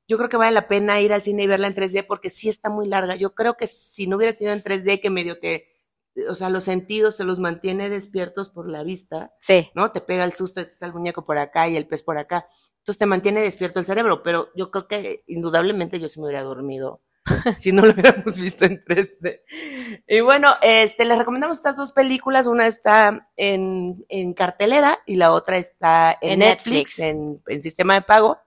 Yo 0.09 0.19
creo 0.19 0.29
que 0.29 0.37
vale 0.37 0.53
la 0.53 0.69
pena 0.69 1.01
ir 1.01 1.13
al 1.13 1.23
cine 1.23 1.45
y 1.45 1.47
verla 1.47 1.67
en 1.67 1.75
3D 1.75 2.07
porque 2.07 2.31
sí 2.31 2.49
está 2.49 2.69
muy 2.69 2.87
larga. 2.87 3.17
Yo 3.17 3.35
creo 3.35 3.57
que 3.57 3.67
si 3.67 4.07
no 4.07 4.17
hubiera 4.17 4.33
sido 4.33 4.53
en 4.53 4.63
3D, 4.63 5.01
que 5.01 5.11
medio 5.11 5.39
te 5.39 5.77
o 6.31 6.35
sea, 6.35 6.49
los 6.49 6.65
sentidos 6.65 7.17
te 7.17 7.25
los 7.25 7.39
mantiene 7.39 7.91
despiertos 7.91 8.49
por 8.49 8.69
la 8.71 8.83
vista. 8.83 9.35
Sí. 9.41 9.71
¿No? 9.75 9.93
Te 9.93 10.01
pega 10.01 10.25
el 10.25 10.33
susto, 10.33 10.65
te 10.65 10.71
está 10.71 10.87
el 10.87 10.95
muñeco 10.95 11.25
por 11.25 11.39
acá 11.39 11.69
y 11.69 11.77
el 11.77 11.87
pez 11.87 12.03
por 12.03 12.19
acá. 12.19 12.49
Entonces 12.79 12.99
te 12.99 13.07
mantiene 13.07 13.41
despierto 13.41 13.81
el 13.81 13.85
cerebro, 13.85 14.23
pero 14.23 14.49
yo 14.55 14.71
creo 14.71 14.87
que 14.87 15.25
indudablemente 15.27 16.01
yo 16.01 16.09
se 16.09 16.21
me 16.21 16.27
hubiera 16.27 16.43
dormido 16.43 17.03
si 17.59 17.73
no 17.73 17.85
lo 17.85 17.93
hubiéramos 17.93 18.37
visto 18.37 18.65
en 18.65 18.81
3D. 18.83 19.41
Y 20.07 20.21
bueno, 20.21 20.55
este, 20.63 21.05
les 21.05 21.19
recomendamos 21.19 21.59
estas 21.59 21.77
dos 21.77 21.93
películas. 21.93 22.47
Una 22.47 22.67
está 22.67 23.31
en, 23.37 23.95
en 24.09 24.35
cartelera 24.35 24.99
y 25.07 25.17
la 25.17 25.33
otra 25.33 25.57
está 25.57 26.17
en, 26.21 26.33
en 26.33 26.39
Netflix, 26.41 26.99
Netflix. 26.99 26.99
En, 27.01 27.43
en 27.47 27.63
sistema 27.63 27.95
de 27.95 28.03
pago. 28.03 28.39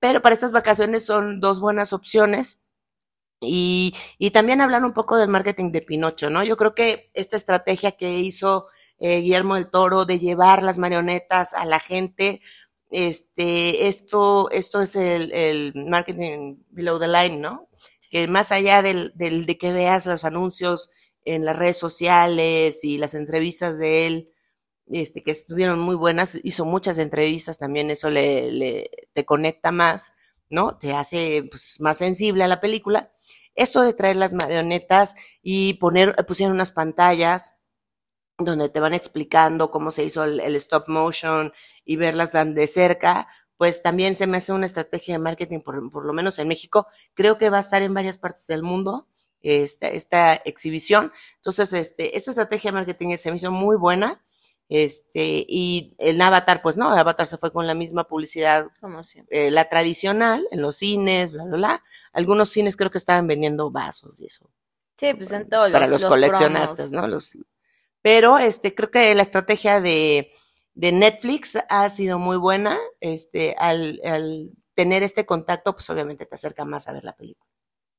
Pero 0.00 0.22
para 0.22 0.32
estas 0.32 0.52
vacaciones 0.52 1.04
son 1.04 1.40
dos 1.40 1.60
buenas 1.60 1.92
opciones. 1.92 2.60
Y, 3.40 3.94
y, 4.18 4.32
también 4.32 4.60
hablar 4.60 4.84
un 4.84 4.92
poco 4.92 5.16
del 5.16 5.28
marketing 5.28 5.70
de 5.70 5.80
Pinocho, 5.80 6.28
¿no? 6.28 6.42
Yo 6.42 6.56
creo 6.56 6.74
que 6.74 7.08
esta 7.14 7.36
estrategia 7.36 7.92
que 7.92 8.18
hizo 8.18 8.66
eh, 8.98 9.20
Guillermo 9.20 9.54
del 9.54 9.70
Toro 9.70 10.06
de 10.06 10.18
llevar 10.18 10.64
las 10.64 10.78
marionetas 10.78 11.54
a 11.54 11.64
la 11.64 11.78
gente, 11.78 12.40
este, 12.90 13.86
esto, 13.86 14.50
esto 14.50 14.82
es 14.82 14.96
el, 14.96 15.30
el 15.32 15.72
marketing 15.88 16.56
below 16.70 16.98
the 16.98 17.06
line, 17.06 17.38
¿no? 17.38 17.68
Que 18.10 18.26
más 18.28 18.52
allá 18.52 18.82
del, 18.82 19.12
del, 19.14 19.46
de 19.46 19.58
que 19.58 19.72
veas 19.72 20.06
los 20.06 20.24
anuncios 20.24 20.90
en 21.24 21.44
las 21.44 21.58
redes 21.58 21.76
sociales 21.78 22.84
y 22.84 22.98
las 22.98 23.14
entrevistas 23.14 23.78
de 23.78 24.06
él, 24.06 24.30
este, 24.86 25.22
que 25.22 25.30
estuvieron 25.30 25.78
muy 25.80 25.94
buenas, 25.96 26.38
hizo 26.42 26.64
muchas 26.64 26.98
entrevistas 26.98 27.58
también, 27.58 27.90
eso 27.90 28.10
le, 28.10 28.50
le 28.50 28.90
te 29.12 29.24
conecta 29.26 29.70
más, 29.72 30.12
¿no? 30.48 30.78
Te 30.78 30.94
hace 30.94 31.44
pues, 31.50 31.76
más 31.80 31.98
sensible 31.98 32.44
a 32.44 32.48
la 32.48 32.60
película 32.60 33.12
esto 33.58 33.82
de 33.82 33.92
traer 33.92 34.16
las 34.16 34.32
marionetas 34.34 35.16
y 35.42 35.74
poner, 35.74 36.14
pusieron 36.26 36.54
unas 36.54 36.70
pantallas 36.70 37.56
donde 38.38 38.68
te 38.68 38.78
van 38.78 38.94
explicando 38.94 39.72
cómo 39.72 39.90
se 39.90 40.04
hizo 40.04 40.22
el, 40.22 40.38
el 40.38 40.54
stop 40.54 40.88
motion 40.88 41.52
y 41.84 41.96
verlas 41.96 42.30
tan 42.30 42.54
de 42.54 42.68
cerca, 42.68 43.26
pues 43.58 43.82
también 43.82 44.14
se 44.14 44.26
me 44.26 44.38
hace 44.38 44.52
una 44.52 44.66
estrategia 44.66 45.14
de 45.14 45.18
marketing, 45.18 45.60
por, 45.60 45.90
por, 45.90 46.06
lo 46.06 46.12
menos 46.12 46.38
en 46.38 46.48
México. 46.48 46.86
Creo 47.14 47.36
que 47.36 47.50
va 47.50 47.58
a 47.58 47.60
estar 47.60 47.82
en 47.82 47.92
varias 47.92 48.16
partes 48.16 48.46
del 48.46 48.62
mundo 48.62 49.08
esta, 49.42 49.88
esta 49.88 50.34
exhibición. 50.34 51.12
Entonces, 51.36 51.72
este, 51.72 52.16
esta 52.16 52.30
estrategia 52.30 52.70
de 52.70 52.76
marketing 52.76 53.16
se 53.16 53.30
me 53.30 53.36
hizo 53.36 53.50
muy 53.50 53.76
buena. 53.76 54.22
Este, 54.70 55.46
y 55.48 55.94
el 55.98 56.20
Avatar, 56.20 56.60
pues 56.62 56.76
no, 56.76 56.92
el 56.92 56.98
Avatar 56.98 57.26
se 57.26 57.38
fue 57.38 57.50
con 57.50 57.66
la 57.66 57.74
misma 57.74 58.04
publicidad, 58.04 58.68
como 58.80 59.02
siempre. 59.02 59.48
Eh, 59.48 59.50
la 59.50 59.68
tradicional, 59.68 60.46
en 60.50 60.62
los 60.62 60.76
cines, 60.76 61.32
bla, 61.32 61.44
bla, 61.44 61.56
bla. 61.56 61.84
Algunos 62.12 62.50
cines 62.50 62.76
creo 62.76 62.90
que 62.90 62.98
estaban 62.98 63.26
vendiendo 63.26 63.70
vasos 63.70 64.20
y 64.20 64.26
eso. 64.26 64.50
Sí, 64.96 65.14
pues 65.14 65.32
en 65.32 65.48
todos 65.48 65.70
Para 65.72 65.88
los, 65.88 66.02
los 66.02 66.10
coleccionistas, 66.10 66.90
¿no? 66.90 67.06
Los, 67.06 67.36
pero 68.02 68.38
este, 68.38 68.74
creo 68.74 68.90
que 68.90 69.14
la 69.14 69.22
estrategia 69.22 69.80
de, 69.80 70.32
de 70.78 70.92
Netflix 70.92 71.58
ha 71.68 71.88
sido 71.90 72.20
muy 72.20 72.36
buena. 72.36 72.78
Este, 73.00 73.56
al, 73.58 74.00
al 74.04 74.52
tener 74.74 75.02
este 75.02 75.26
contacto, 75.26 75.72
pues 75.74 75.90
obviamente 75.90 76.24
te 76.24 76.36
acerca 76.36 76.64
más 76.64 76.86
a 76.86 76.92
ver 76.92 77.02
la 77.02 77.16
película. 77.16 77.50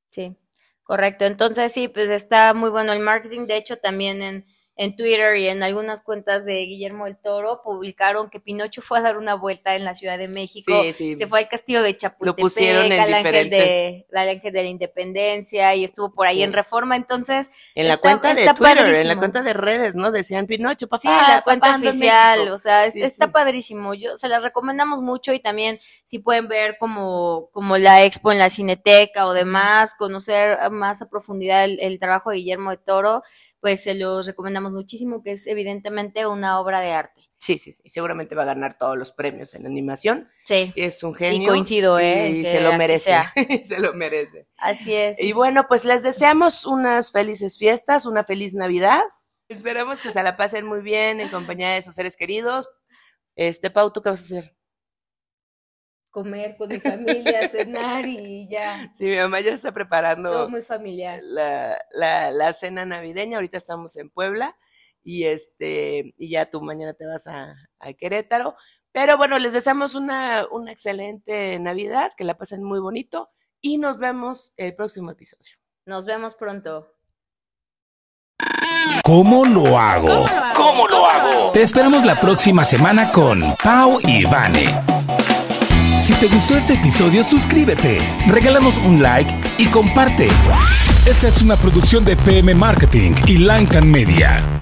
Sí, 0.08 0.34
correcto. 0.82 1.26
Entonces 1.26 1.72
sí, 1.72 1.88
pues 1.88 2.08
está 2.08 2.54
muy 2.54 2.70
bueno 2.70 2.94
el 2.94 3.00
marketing. 3.00 3.46
De 3.46 3.58
hecho, 3.58 3.76
también 3.76 4.22
en 4.22 4.46
en 4.82 4.96
Twitter 4.96 5.36
y 5.36 5.46
en 5.46 5.62
algunas 5.62 6.00
cuentas 6.00 6.46
de 6.46 6.54
Guillermo 6.64 7.04
del 7.04 7.18
Toro 7.18 7.60
publicaron 7.62 8.30
que 8.30 8.40
Pinocho 8.40 8.80
fue 8.80 8.98
a 8.98 9.02
dar 9.02 9.18
una 9.18 9.34
vuelta 9.34 9.76
en 9.76 9.84
la 9.84 9.92
Ciudad 9.92 10.16
de 10.16 10.26
México, 10.26 10.72
Sí, 10.84 10.92
sí. 10.94 11.16
se 11.16 11.26
fue 11.26 11.40
al 11.40 11.48
castillo 11.48 11.82
de 11.82 11.94
Chapultepec, 11.94 12.26
Lo 12.38 12.42
pusieron 12.42 12.86
en 12.90 12.98
al 12.98 13.12
ángel 13.12 13.50
de 13.50 14.06
al 14.14 14.28
ángel 14.30 14.52
de 14.54 14.62
la 14.62 14.68
Independencia 14.70 15.74
y 15.74 15.84
estuvo 15.84 16.14
por 16.14 16.26
ahí 16.26 16.36
Sí. 16.36 16.42
en 16.44 16.52
Reforma, 16.54 16.96
entonces 16.96 17.50
En 17.74 17.88
la 17.88 17.94
Está- 17.94 18.00
cuenta 18.02 18.32
de 18.34 18.46
Twitter, 18.54 18.94
en 18.94 19.08
la 19.08 19.16
cuenta 19.16 19.42
de 19.42 19.52
redes, 19.52 19.96
¿no? 19.96 20.10
Decían 20.10 20.46
Pinocho, 20.46 20.88
papá. 20.88 21.00
Sí, 21.02 21.08
la 21.08 21.42
cuenta 21.44 21.66
papá, 21.72 21.78
oficial, 21.78 22.38
México". 22.38 22.54
o 22.54 22.58
sea, 22.58 22.86
es- 22.86 22.96
está 22.96 23.28
padrísimo. 23.28 23.92
Yo 23.92 24.16
se 24.16 24.28
las 24.28 24.42
recomendamos 24.44 25.02
mucho 25.02 25.34
y 25.34 25.40
también 25.40 25.78
si 26.04 26.20
pueden 26.20 26.48
ver 26.48 26.76
como, 26.78 27.50
como 27.52 27.76
la 27.76 28.02
expo 28.04 28.32
en 28.32 28.38
la 28.38 28.48
Cineteca 28.48 29.26
o 29.26 29.34
demás, 29.34 29.94
conocer 29.94 30.58
más 30.70 31.02
a 31.02 31.10
profundidad 31.10 31.64
el, 31.64 31.78
el 31.80 31.98
trabajo 31.98 32.30
de 32.30 32.36
Guillermo 32.36 32.70
de 32.70 32.78
Toro, 32.78 33.22
pues 33.60 33.82
se 33.82 33.94
los 33.94 34.26
recomendamos 34.26 34.72
muchísimo, 34.72 35.22
que 35.22 35.32
es 35.32 35.46
evidentemente 35.46 36.26
una 36.26 36.60
obra 36.60 36.80
de 36.80 36.92
arte. 36.92 37.30
Sí, 37.38 37.58
sí, 37.58 37.72
sí. 37.72 37.82
Seguramente 37.86 38.34
va 38.34 38.42
a 38.42 38.46
ganar 38.46 38.76
todos 38.78 38.96
los 38.98 39.12
premios 39.12 39.54
en 39.54 39.66
animación. 39.66 40.28
Sí, 40.44 40.72
Es 40.76 41.02
un 41.02 41.14
genio. 41.14 41.48
coincido, 41.48 41.98
¿eh? 41.98 42.30
Y 42.30 42.42
que 42.42 42.50
se 42.50 42.60
lo 42.60 42.72
merece. 42.74 43.14
se 43.62 43.78
lo 43.78 43.94
merece. 43.94 44.46
así 44.58 44.94
es. 44.94 45.20
Y 45.20 45.32
bueno, 45.32 45.66
pues 45.68 45.84
les 45.84 46.02
deseamos 46.02 46.66
unas 46.66 47.12
felices 47.12 47.58
fiestas, 47.58 48.06
una 48.06 48.24
feliz 48.24 48.54
Navidad. 48.54 49.02
Esperamos 49.48 50.00
que 50.00 50.10
se 50.10 50.22
la 50.22 50.36
pasen 50.36 50.66
muy 50.66 50.82
bien 50.82 51.20
en 51.20 51.28
compañía 51.28 51.70
de 51.70 51.82
sus 51.82 51.94
seres 51.94 52.16
queridos. 52.16 52.68
Este, 53.36 53.70
Pau, 53.70 53.90
¿tú 53.92 54.02
qué 54.02 54.10
vas 54.10 54.20
a 54.20 54.24
hacer? 54.24 54.54
Comer 56.10 56.56
con 56.56 56.68
mi 56.68 56.80
familia, 56.80 57.48
cenar 57.48 58.04
y 58.06 58.48
ya. 58.48 58.90
Sí, 58.94 59.06
mi 59.06 59.16
mamá 59.16 59.40
ya 59.40 59.52
está 59.52 59.72
preparando 59.72 60.30
Todo 60.30 60.48
muy 60.48 60.62
familiar. 60.62 61.20
la, 61.22 61.78
la, 61.92 62.30
la 62.32 62.52
cena 62.52 62.84
navideña. 62.84 63.36
Ahorita 63.36 63.56
estamos 63.58 63.96
en 63.96 64.10
Puebla 64.10 64.56
y 65.02 65.24
este 65.24 66.14
y 66.18 66.30
ya 66.30 66.46
tú 66.50 66.60
mañana 66.62 66.94
te 66.94 67.06
vas 67.06 67.26
a, 67.26 67.54
a 67.78 67.92
Querétaro. 67.92 68.56
Pero 68.92 69.16
bueno, 69.16 69.38
les 69.38 69.52
deseamos 69.52 69.94
una, 69.94 70.46
una 70.50 70.72
excelente 70.72 71.58
Navidad, 71.60 72.10
que 72.16 72.24
la 72.24 72.36
pasen 72.36 72.64
muy 72.64 72.80
bonito 72.80 73.30
y 73.60 73.78
nos 73.78 73.98
vemos 73.98 74.52
el 74.56 74.74
próximo 74.74 75.12
episodio. 75.12 75.52
Nos 75.86 76.06
vemos 76.06 76.34
pronto. 76.34 76.92
¿Cómo 79.04 79.44
lo 79.44 79.78
hago? 79.78 80.24
¿Cómo 80.54 80.88
lo 80.88 81.06
hago? 81.06 81.52
Te 81.52 81.62
esperamos 81.62 82.04
la 82.04 82.18
próxima 82.18 82.64
semana 82.64 83.12
con 83.12 83.54
Pau 83.62 84.00
y 84.02 84.24
Vane. 84.24 84.99
Si 86.00 86.14
te 86.14 86.28
gustó 86.28 86.56
este 86.56 86.72
episodio, 86.72 87.22
suscríbete, 87.22 87.98
regálanos 88.26 88.78
un 88.78 89.02
like 89.02 89.34
y 89.58 89.66
comparte. 89.66 90.28
Esta 91.04 91.28
es 91.28 91.42
una 91.42 91.56
producción 91.56 92.06
de 92.06 92.16
PM 92.16 92.54
Marketing 92.54 93.12
y 93.26 93.36
Lancan 93.36 93.90
Media. 93.90 94.59